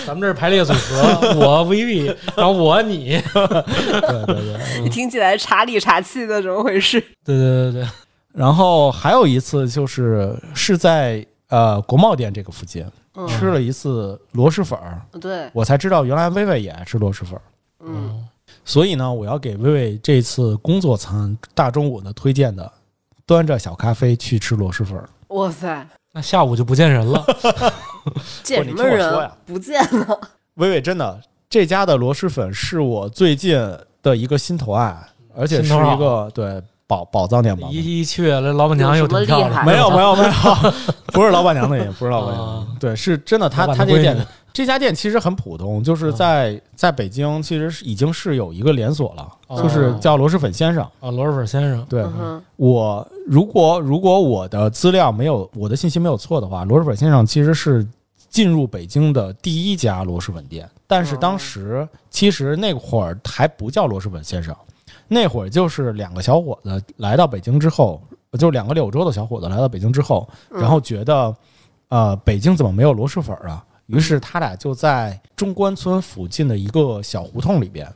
[0.06, 4.80] 咱们这是排列组合， 我 VV，然后我你，对 对对。
[4.80, 6.98] 你听起来茶里茶气的，怎么回事？
[7.22, 7.88] 对对对对，
[8.32, 12.82] 然后还有一次就是是在呃国贸店这个附近
[13.16, 13.28] 嗯。
[13.28, 17.42] 吃了一次螺蛳粉儿，对，我才知道原来薇薇也爱吃螺蛳粉儿。
[17.84, 18.26] 嗯。
[18.64, 22.72] 所以呢，我要给薇薇这次工作餐大中午的推荐的，
[23.26, 25.08] 端着小咖啡去吃螺蛳粉儿。
[25.28, 27.24] 哇塞，那下午就不见人了，
[28.42, 30.20] 见什么人呀不见了？
[30.54, 33.58] 薇薇真的这家的螺蛳粉是我最近
[34.02, 34.96] 的一个心头爱，
[35.36, 37.68] 而且是一个对宝宝藏店宝。
[37.70, 40.30] 一一去，那老板娘又挺漂亮，没有没有没有，
[41.12, 43.48] 不是老板娘的原因，不是老板娘对，是真的。
[43.48, 44.16] 他他这店
[44.54, 49.60] 这家店其实很普通，就是在在北京其实是已经是有一个连锁了，哦。
[49.60, 50.84] 就是叫螺蛳粉先生。
[51.00, 57.84] 啊，螺蛳粉先生，对嗯我，如果如果我的资料没有我的信息没有错的话，螺蛳粉先生其实是
[58.30, 64.54] 进入北京的第一家螺蛳粉店，但是当时其实那会儿还不叫螺蛳粉先生，
[65.08, 68.00] 那会儿就是两个小伙子来到北京之后，
[68.38, 71.34] 就两个柳州的小伙子来到北京之后，然后觉得，
[71.88, 73.64] 呃，北京怎么没有螺蛳粉儿啊？
[73.86, 77.86] 于是他俩就在中关村附近的一个小胡同里边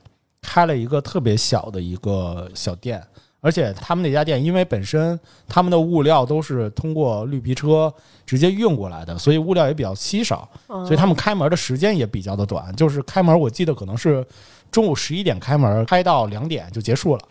[0.43, 3.03] 开了一个特别小的一个小店，
[3.41, 5.18] 而且他们那家店因为本身
[5.49, 7.93] 他们的物料都是通过绿皮车
[8.26, 14.22] 直接运过来的，所以物料也比较稀少，所以他们开门的时间也比较的短，就是开门我记得可能是
[14.70, 17.22] 中午十一点开门，开到两点就结束了。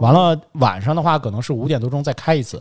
[0.00, 2.60] 完了晚上的话可能是五点多钟再开一次，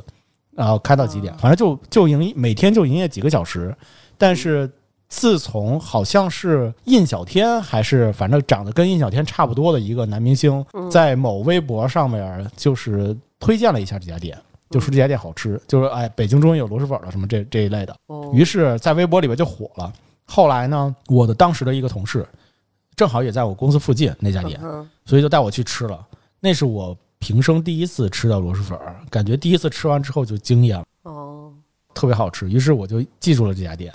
[0.52, 3.76] 然后开到几点，反正就就营每天就营业几个小时，
[4.16, 4.70] 但是。
[5.10, 14.38] 自从好像是印小天，还是反正长得跟印小天差不多的一个男明星，在某微博上面就是推荐了一下这家店，
[14.70, 17.95] 就说这家店好吃，就是哎，北京终于有螺蛳粉了什么这这一类的。
[18.05, 19.91] 哦于是，在微博里边就火了。
[20.26, 22.24] 后来呢，我的当时的一个同事，
[22.95, 25.99] 正好也在我公司附近那家店，嗯所以就带我去吃了。
[26.39, 28.80] 那是我平生第一次吃到螺蛳粉，
[29.10, 31.51] 感觉第一次吃完之后就惊艳了，哦，
[31.95, 32.47] 特别好吃。
[32.47, 33.91] 于是我就记住了这家店。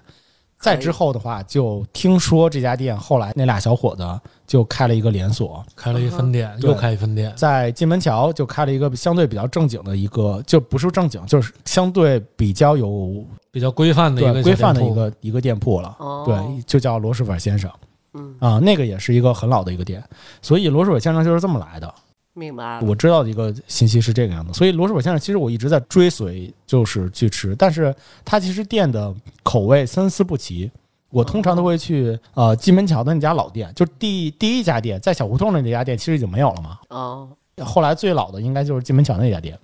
[0.64, 15.94] 再之后的话，就听说这家店后来那俩小伙子就开了一个连锁，开了一分店，对又开一分店，在金门桥就开了一个相对比较正经的一个，就不是正经，就是相对比较有比较规范的一个规范的一个一个店铺了。
[15.98, 16.22] 哦。
[16.24, 17.70] 对，就叫螺蛳粉先生。
[18.14, 20.02] 嗯，啊，那个也是一个很老的一个店，
[20.40, 21.94] 所以螺蛳粉先生就是这么来的。
[22.34, 22.80] 明白。
[22.82, 30.70] 我知道的一个信息是这个样子，所以螺蛳粉先生其实我一直在追随，就是去吃，但是它其实店的口味参差不齐。
[31.10, 36.78] 我通常都会去呃金门桥的那家老店，就第第一家店，在小胡同的那家店其实已经没有了嘛。
[36.88, 37.28] 哦，
[37.64, 39.56] 后来最老的应该就是金门桥那家店，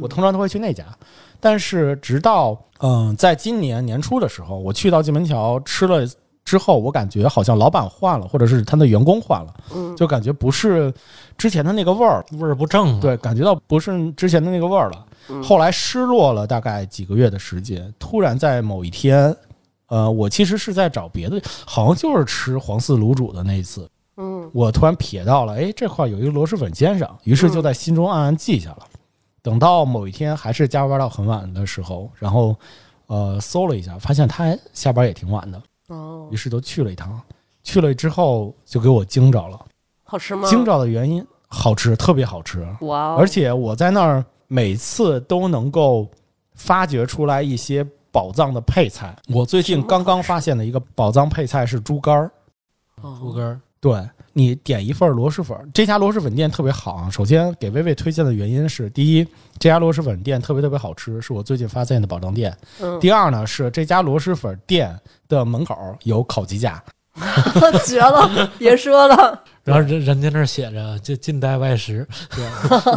[0.00, 0.84] 我通常都会去那家。
[1.40, 6.06] 但是直到嗯、在今年年初的时候，我去到金门桥吃了
[6.44, 10.94] 之后，我感觉好像老板换了，或者是他的员工换了，嗯就感觉不是
[11.42, 13.00] 之前的那个味儿，味儿不正了。
[13.00, 15.06] 对，感觉到不是之前的那个味儿了。
[15.42, 19.36] 后来失落了大概几个月的时间，突然在某一天，
[19.88, 28.86] 呃，我其实是在找别的，好像就是吃黄四卤煮的那一次，嗯我突然瞥到了，哎，这块有一个螺蛳粉先生，于是就在心中暗暗记下了。
[29.42, 32.54] 等到某一天还是加班到很晚的时候，然后
[33.08, 37.20] 呃搜了一下，发现他下班也挺晚的，哦于，是就去了一趟。
[37.64, 39.58] 去了之后就给我惊着了，
[40.04, 40.48] 好吃吗？
[40.48, 42.66] 惊着的原因好吃，特别好吃。
[42.80, 46.08] 哇哦，而且我在那儿每次都能够
[46.54, 49.14] 发掘出来一些宝藏的配菜。
[49.28, 52.30] 我最近刚刚发现的一个宝藏配菜是猪肝儿。
[53.02, 57.10] 哦猪肝儿，对你点一份螺蛳粉，这家螺蛳粉店特别好啊。
[57.10, 59.26] 首先给薇薇推荐的原因是，第一，
[59.58, 62.56] 这家螺蛳粉店特别特别好吃，是我最近发现的宝藏店。
[62.80, 64.98] 嗯，第二呢，是这家螺蛳粉店
[65.28, 66.82] 的门口有烤鸡架，
[67.84, 72.06] 绝了，别说了，然后人人家那儿写着就近代外食，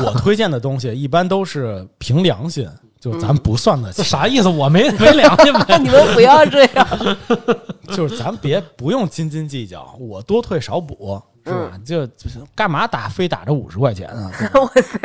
[0.04, 2.68] 我推荐的东西一般都是凭良心，
[3.00, 4.50] 就咱不算得这起，啥意思？
[4.50, 5.78] 我没 没良心呗。
[5.78, 6.88] 你们不要这样。
[7.96, 11.80] 就是咱别不用斤斤计较，我多退少补，是吧？
[11.86, 14.32] 就就是干嘛打非打这五十块钱啊？
[14.60, 15.00] 哇塞，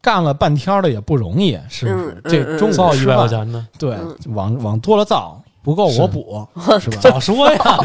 [0.00, 6.46] 干了半天的也不容易，是嗯，这中午造一百块，钱呢，对，往往多了造，不够我补，
[6.80, 6.98] 是吧？
[7.00, 7.78] 早说呀，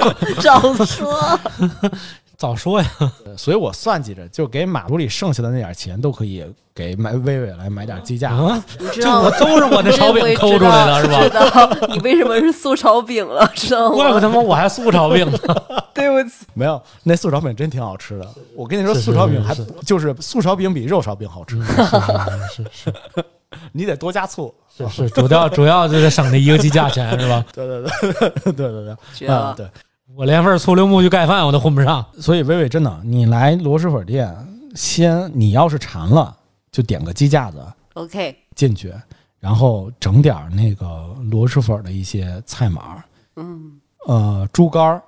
[0.44, 1.40] 早说，
[2.40, 2.90] 早说呀。
[3.38, 8.32] 所以我算计着，就给马助里剩下的那点钱都可以给买薇薇来买点鸡架。
[8.32, 9.32] 啊，你知道吗？
[9.38, 11.22] 这我都是我的炒饼抠出来的，是吧？
[11.22, 13.96] 知道你为什么是素炒饼了，知道吗？
[13.96, 15.38] 怪不他妈我还素炒饼呢。
[15.94, 18.26] 对不起，没有，那素炒饼真挺好吃的。
[18.56, 19.54] 我跟你说，素炒饼还
[19.86, 21.62] 就是素炒饼比肉炒饼好吃，
[22.56, 22.94] 是是
[23.74, 24.54] 你得多加醋。
[24.78, 27.44] 是是，主要主要就是省那一个鸡价钱是吧？
[27.52, 29.54] 对对对对对对对，啊绝了！
[29.58, 29.68] 对。
[30.16, 32.06] 我连份醋溜木须盖饭我都混不上。
[32.20, 34.36] 所以薇薇真的，你来螺蛳粉店，
[34.76, 36.36] 先你要是馋了，
[36.72, 38.94] 就点个鸡架子 OK，进去，
[39.40, 43.04] 然后整点那个螺蛳粉的一些菜码，
[43.36, 45.02] 嗯，呃，猪肝儿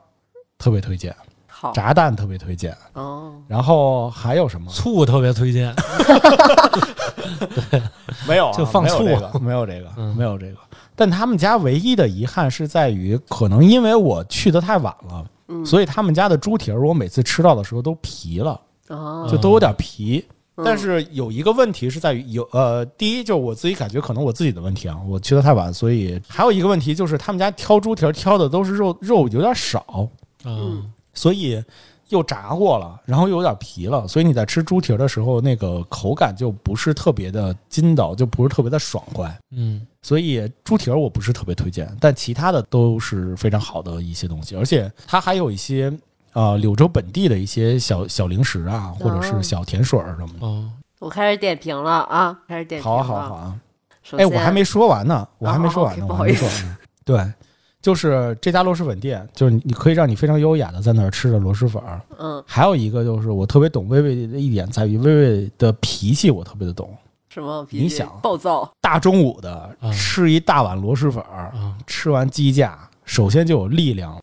[0.58, 1.16] 特别推荐，
[1.48, 4.72] 好炸蛋特别推荐，哦，然后还有什么？
[4.72, 5.76] 醋特别推荐，
[8.28, 10.58] 没有啊，就放没有醋这个，没有这个，嗯没有这个。
[11.02, 20.24] 但他们家唯一的遗憾是在于，可能因为我去的太晚了，嗯所以他们家的猪蹄儿我每次吃到的时候都皮了，哦，就都有点皮。
[20.56, 30.08] 嗯但是有一个问题是在于有呃，第一就是我自己感觉可能我自己的问题啊，我去的太晚，所以还有一个问题就是他们家挑猪蹄儿挑的都是肉肉有点少，
[30.44, 31.64] 嗯，所以
[32.10, 39.36] 又炸过了，然后又有点皮了，所以你在吃猪蹄儿的时候，那个口感就不是特别的筋道，就不是特别的爽快。
[39.52, 45.92] 嗯，所以猪蹄儿我不是特别推荐，但其他的都是非常好的一些东西，而且它还有一些
[46.34, 50.46] 呃柳州本地的一些小小零食啊，或者是小甜水儿什么的。
[50.46, 53.04] 哦，我开始点评了啊，开始点评好。
[53.04, 53.60] 好啊好啊！
[54.18, 56.78] 哎，我还没说完呢，我还没说完呢，哦我还没说完呢。
[57.06, 57.34] 对，
[57.80, 62.02] 就是这家螺蛳粉店，就是你你可以让你非常优雅的在那儿吃着螺蛳粉儿。
[62.18, 66.92] 嗯，还有一个就是我特别懂薇薇的一点在于薇薇的脾气，我特别的懂。
[67.34, 67.66] 什么？
[67.70, 68.70] 你想暴躁？
[68.82, 74.20] 大中午的嗯吃一大碗螺蛳粉儿，啊，吃完鸡架，首先就有力量，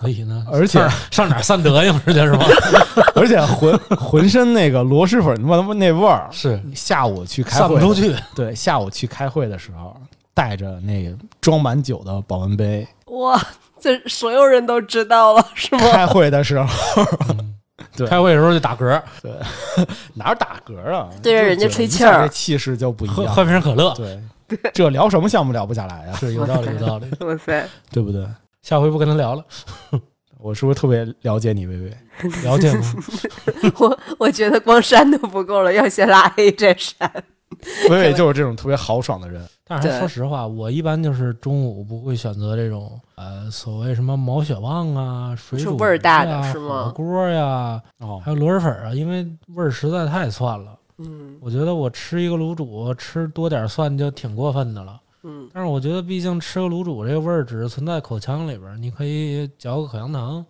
[0.00, 0.78] 可以呢， 而且
[1.10, 2.44] 上哪儿散德行去是吧？
[3.16, 6.28] 而且浑浑身那个螺蛳粉他妈他妈那味儿。
[6.30, 9.96] 是下午去开会，散不出去，对，下午去开会的时候，
[10.34, 13.40] 带着那个装满酒的保温杯，哇，
[13.80, 15.80] 这所有人都知道了是吗？
[15.92, 16.66] 开会的时候
[17.98, 19.32] 对开会的时候就打嗝，对
[20.14, 21.08] 哪有打嗝啊？
[21.22, 23.16] 对着人家吹气儿这气势就不一样。
[23.16, 26.12] 喝喝瓶可乐，对，这聊什么项目聊不下来呀？
[26.16, 27.06] 是有道理，有道理。
[27.26, 28.26] 哇塞，对不对？
[28.62, 29.44] 下回不跟他聊了，
[30.38, 31.96] 我是不是特别了解你，薇薇？
[32.44, 32.94] 了解吗？
[33.78, 37.10] 我我觉得光删都不够了，要先拉黑再删。
[37.90, 39.46] 薇薇就是这种特别豪爽的人。
[39.66, 50.74] 但是还说实话，我一般就是中午不会选择这种呃所谓什么毛血旺啊、水煮啊味儿大的是吗火锅呀，哦还有螺蛳粉啊，因为味儿实在太窜了。
[51.00, 55.00] 嗯我觉得我吃一个卤煮吃多点蒜就挺过分的了。
[55.22, 60.44] 嗯但是我觉得，毕竟吃个卤煮这个味儿只是存在口腔里边儿，你可以嚼个口香糖，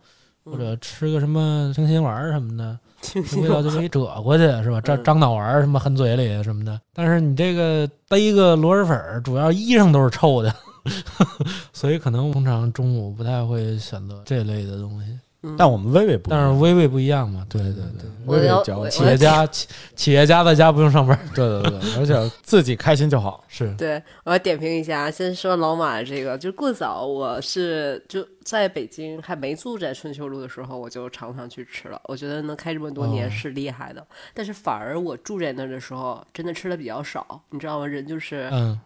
[0.45, 2.88] 或者吃个什么清心丸儿什么的，这
[3.43, 4.81] 味道就可以折过去， 是吧？
[4.81, 6.81] 张嗯张脑丸儿什么含嘴里什么的。
[6.95, 10.53] 但是你这个逮个螺蛳粉儿，主要衣裳都是臭的，
[11.73, 15.19] 所以可能通常中午不太会选择这类的东西。
[15.43, 23.43] 嗯，但我们微微不，但是微微不一样嘛，对对对，我要薇薇嚼我企业家企企业家在家不用上班， 对对对，而且自己开心就好。
[23.47, 25.09] 是对，我要点评一下。
[25.09, 32.01] 先说老马这个，就过早，我是就在北京还没住在春秋路的时候，我就常常去吃了。
[32.05, 37.87] 我觉得能开这么多年哦是厉害的，但是反而我住在那儿的时候，真的吃的比较少，你知道吗？
[37.87, 38.79] 人就是嗯，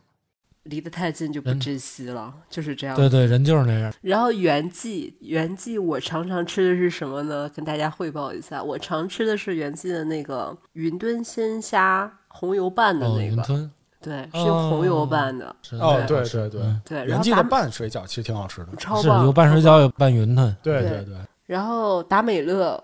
[0.64, 2.94] 离得太近就不人珍惜了，就是这样。
[2.94, 3.92] 对对，人就是那样。
[4.00, 7.50] 然后原记，原记我常常吃的是什么呢？
[7.54, 18.68] 跟大家汇报一下，我常吃的是原记的那个云吞鲜虾红油拌的哦，那个，云吞对，是用红油拌的，哦对对对嗯对，然原记的拌水饺其实挺好吃的。
[18.70, 20.56] 是超棒，有拌水饺，有拌云吞。
[20.62, 22.82] 对对对对，然后达美乐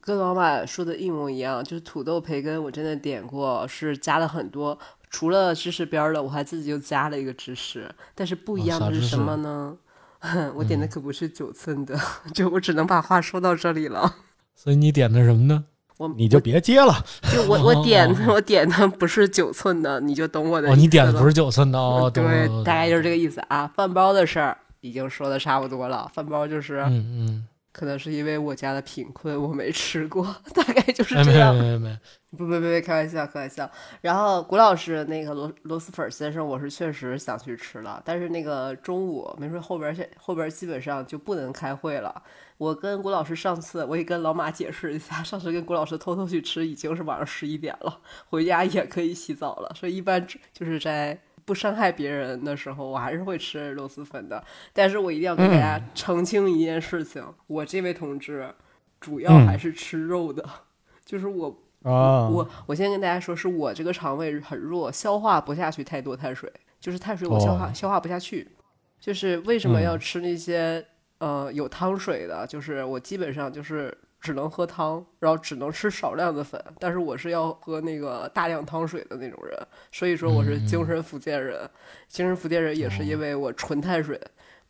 [0.00, 4.78] 跟老马说的一模一样，就是土豆培根，我真的点过，是加了很多，
[5.10, 7.90] 除了芝士边儿的，我还自己又加了一个芝士。
[8.14, 9.76] 但是不一样的是什么呢？
[10.56, 11.98] 我点的嗯可不是九寸的，
[12.34, 14.16] 就我只能把话说到这里了。
[14.56, 15.64] 所以你点的什么呢？
[15.96, 16.94] 我你就别接了。
[17.32, 23.66] 就我我点哦我点的不是九寸的，你就懂我的哦，你点的不是九寸的哦，懂对大概就是这个意思啊。
[23.74, 26.92] 饭包的事儿已经说的差不多了，饭包就是嗯
[27.26, 27.46] 嗯，
[27.78, 31.54] 可能是因为我家的贫困，我没吃过，大概就是这样。
[31.54, 31.98] 没没没，
[32.36, 33.70] 不不不不，开玩笑，开玩笑。
[34.00, 42.20] 然后谷老师那个螺螺蛳粉先生，我是确实想去吃了，但是那个中午没说后边儿现后边儿基本上就不能开会了。
[42.56, 51.16] 我跟谷老师上次我也跟老马解释一下，上次跟谷老师偷偷去吃已经是晚上十一点了，回家也可以洗澡了，所以一般就是在。
[51.48, 54.44] 不伤害别人的时候，我还是会吃螺蛳粉的。
[54.74, 58.54] 但是我一定要跟大家澄清一件事情：我这位同志
[59.00, 60.44] 主要还是吃肉的，
[61.06, 61.48] 就是我
[61.84, 68.46] 啊， 我我先跟大家说，是我这个肠胃很弱，消化不下去太多碳水，就是碳水我消化、哦消化不下去。
[69.00, 70.84] 就是为什么嗯要吃那些、
[71.18, 72.46] 呃有汤水的？
[72.46, 79.56] 就是我基本上就是只能喝汤，然后只能吃少量的粉，但是我是要喝那个大量汤水的那种人，
[79.92, 81.68] 所以说我是精神福建人。
[82.08, 84.20] 精神福建人也是因为我纯碳水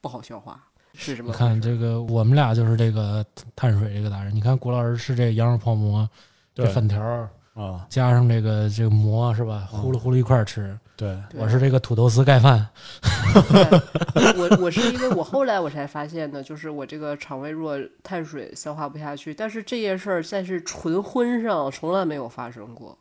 [0.00, 1.36] 不好消化，是什么你？
[1.36, 3.24] 看这个，我们俩就是这个
[3.56, 4.34] 碳水这个达人。
[4.34, 6.08] 你看谷老师吃这羊肉泡馍，
[6.54, 7.28] 这粉条儿
[7.58, 9.66] 啊，加上这个这个馍是吧？
[9.70, 10.78] 呼噜呼噜一块儿吃。
[10.96, 12.66] 对，我是这个土豆丝盖饭。
[14.36, 19.32] 我我是因为我后来我才发现的，就是我这个肠胃弱，碳水消化不下去。
[19.34, 22.96] 但是这件事儿在是纯荤上从来没有发生过，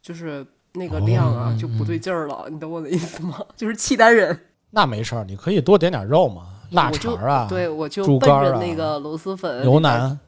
[0.00, 3.38] 就是那个量啊、哦就不对劲儿了，你懂我的意思吗？
[3.54, 4.38] 就是契丹人，
[4.70, 10.18] 那没事儿，你可以多点点肉嘛，腊我就肠啊，对我就奔着猪肝啊那个螺蛳粉、牛腩，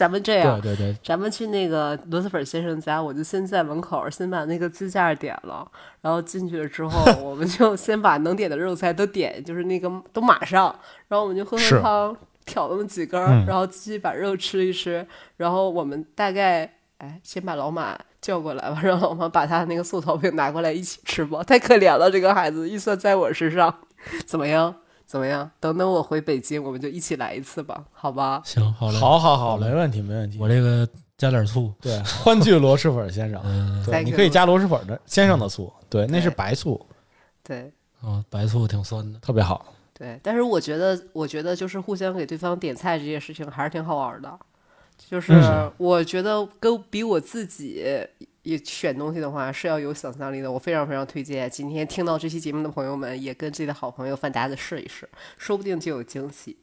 [0.00, 5.70] 咱们这样对，对对，咱们去那个螺蛳粉先生家，我就先在门口先把那个支架点了，
[6.00, 10.74] 然后进去了之后，我们就先把能点的肉菜都点，就是那个都码上，
[11.08, 13.44] 然后我们就喝喝汤，挑那么几根，嗯。
[13.44, 16.62] 然后继续把肉吃一吃，然后我们大概
[16.96, 23.74] 哎先把老马叫过来吧，让老马把他那个素炒饼拿过来一起吃吧，太可怜了，这个孩子预算在我身上，
[24.24, 24.74] 怎么样？
[25.10, 25.50] 怎么样？
[25.58, 28.40] 等等我回北京，我们就一起来一次吧，好吧？
[28.44, 28.96] 行，好嘞。
[28.96, 30.38] 好好好，没问题没问题。
[30.38, 30.88] 我这个
[31.18, 31.74] 加点醋。
[31.80, 36.80] 对， 欢聚螺蛳粉先生，嗯，对，你可以加螺蛳粉的先生的醋，对，那是白醋，
[37.42, 37.72] 对。
[38.00, 39.18] 啊，白醋挺酸的。
[39.18, 39.74] 特别好。
[39.92, 44.38] 对，但是我觉得，我觉得就是互相给对方点菜这件事情还是挺好玩的。
[44.96, 47.84] 就是嗯我觉得跟比我自己
[48.42, 50.50] 也选东西的话是要有想象力的。
[50.50, 56.58] 我非常非常推荐今天听到这期节目的朋友们，也跟自己的好朋友范达子试一试，说不定就有惊喜。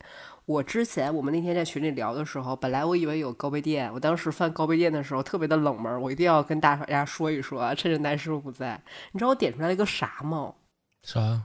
[0.45, 8.81] 我之前我们那天在群里聊的时候，本来我以为有高碑店，我当时翻高碑店的时候特别的冷门，我一定要跟大家说一说，趁着南师傅不在。
[9.11, 10.53] 你知道我点出来一个啥吗？
[11.03, 11.43] 啥？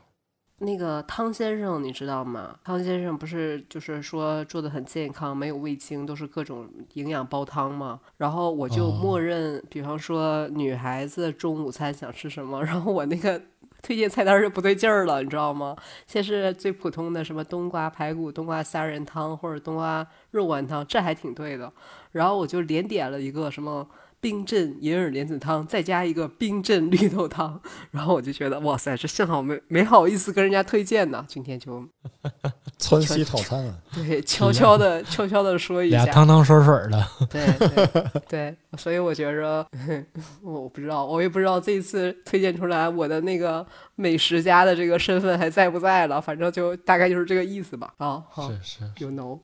[0.64, 2.56] 那个汤先生，你知道吗？
[2.62, 8.00] 汤先生不是就是说做的很健康，没有味精，都是各种营养煲汤吗？
[8.16, 13.42] 然后我就哦默认，比方说女孩子中午餐想吃什么，然后我那个
[13.82, 15.74] 推荐菜单就不对劲儿了，你知道吗？
[16.06, 21.72] 先是最普通的什么冬瓜排骨、冬瓜虾仁汤或者冬瓜肉丸汤，这还挺对的。
[22.12, 23.88] 然后我就连点了一个什么
[24.22, 27.60] 冰镇银耳莲子汤，再加一个冰镇绿豆汤，
[27.90, 31.84] 然后我就觉得哇塞，这幸好没没好意思跟人家推荐呢，今天就
[32.78, 37.04] 川西套餐啊， 对悄悄的 悄悄的说一下，俩汤汤水水的。
[37.28, 39.66] 对对对，所以我觉着
[40.40, 43.66] 我不知道，我也不知道这一次推荐出来我的那个
[43.96, 47.92] 美食家的这个身份还在不在了，反正就大概就是这个意思吧。
[47.96, 49.40] 啊，好是是，，you know，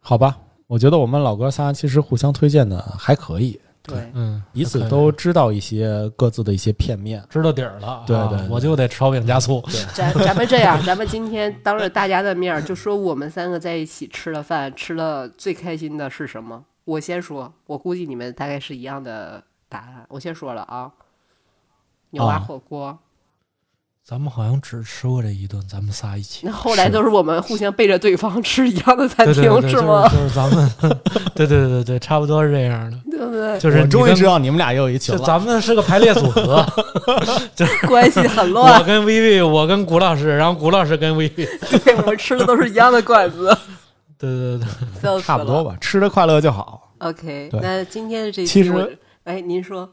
[0.00, 7.24] 好吧，我觉得我们老哥仨其实互相推荐的还可以，对，嗯，彼此都知道一些各自的一些片面。
[7.30, 7.86] 知道底儿了。
[7.88, 9.64] 啊对对对我就得吃炒饼加醋。
[9.94, 16.64] 咱咱们这样，咱们今天当着大家的面儿就说我们三个在一起吃了饭，吃了最开心的是什么？
[16.84, 20.04] 我先说，我估计你们大概是一样的答案。
[20.08, 20.92] 我先说了啊，
[22.10, 22.98] 牛蛙啊火锅。
[24.10, 26.40] 咱们好像只吃过这一顿，咱们仨一起。
[26.42, 30.02] 那后来都是我们互相背着对方吃一样的餐厅，对对对，是吗？
[30.08, 30.72] 就是就是咱们，
[31.32, 32.98] 对对对对，差不多是这样的。
[33.08, 33.56] 对不对？
[33.60, 35.18] 就是我终于知道你们俩又一起了。
[35.18, 36.66] 咱们是个排列组合，
[37.86, 38.84] 关系很乱我乱。
[38.84, 41.48] 跟薇薇，我跟谷老师，然后谷老师跟薇薇。
[41.84, 43.56] 对，我们吃的都是一样的馆子，
[44.18, 44.58] 对对
[45.00, 45.22] 对。
[45.22, 46.94] 差不多吧，吃的快乐就好。
[46.98, 49.88] OK，那今天的这一其实期，哎，您说。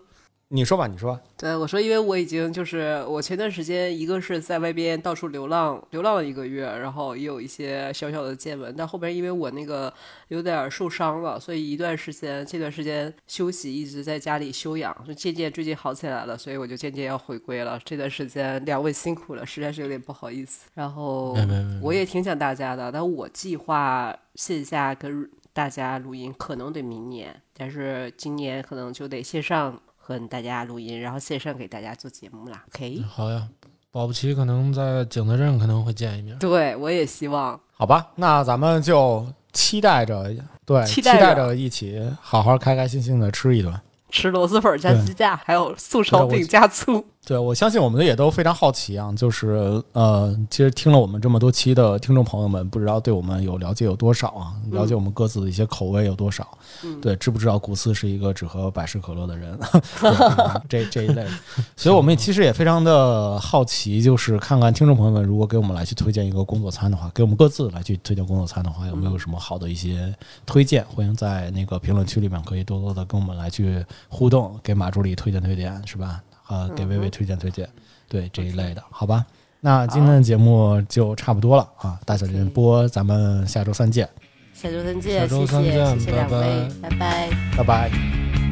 [0.50, 1.20] 你说吧，你说。
[1.36, 9.94] 对，我说，因为我已经就是我前段时间一个是在外边到处流浪，流浪了一个月，然后也有一些小小的见闻，但后边因为我那个
[10.30, 17.78] 有点受伤了，所以一段时间这段时间休息，一直在家里休养，就渐渐最近好起来了，所以我就渐渐要回归了。
[17.84, 20.70] 这段时间两位辛苦了，实在是有点不好意思。
[20.76, 21.36] 然后
[21.82, 29.78] 我也挺想大家的，但我计划线下跟大家录音可能得明年，但是今年可能就得线上
[30.08, 32.64] 和大家录音，然后线上给大家做节目啦。
[32.74, 33.46] OK，好呀，
[33.92, 36.40] 保不齐可能在景德镇可能会见一面。
[36.40, 37.60] 对我也希望。
[37.74, 40.34] 好吧，那咱们就期待着，
[40.66, 43.78] 对，期期待着着一起好好开开心心的吃一顿。
[44.10, 47.06] 吃螺蛳粉加对鸡架，还有素炒饼加醋。
[47.28, 54.56] 对，我相信我们也都非常好奇啊，就是呃，其实听了我们这么多期的听众朋友们，不知道对我们有了解有多少啊？
[54.72, 56.48] 了解我们各自的一些口味有多少？
[56.86, 59.60] 嗯对，知不知道古斯是一个只喝百事可乐的人？
[60.70, 61.28] 对这这一类，
[61.76, 70.16] 所以我们其实也非常的好奇，就是看看听众朋友们如果给我们来去推荐一个工作餐的话，给我们各自来去推荐工作餐的话，有没有什么好的一些
[70.46, 70.86] 推荐？
[70.86, 76.24] 欢迎在那个评论区里面可以多多的跟我们来去互动，给马助理推荐推荐，是吧？
[76.48, 77.68] 呃，给薇薇推荐推荐，
[78.08, 79.26] 对这一类的，好吧？
[79.60, 84.08] 那今天的节目就差不多了啊，大小电波，咱们下周三见，
[84.54, 87.30] 下周三见，下周三见谢谢两拜拜，拜拜。
[87.58, 88.47] 拜拜。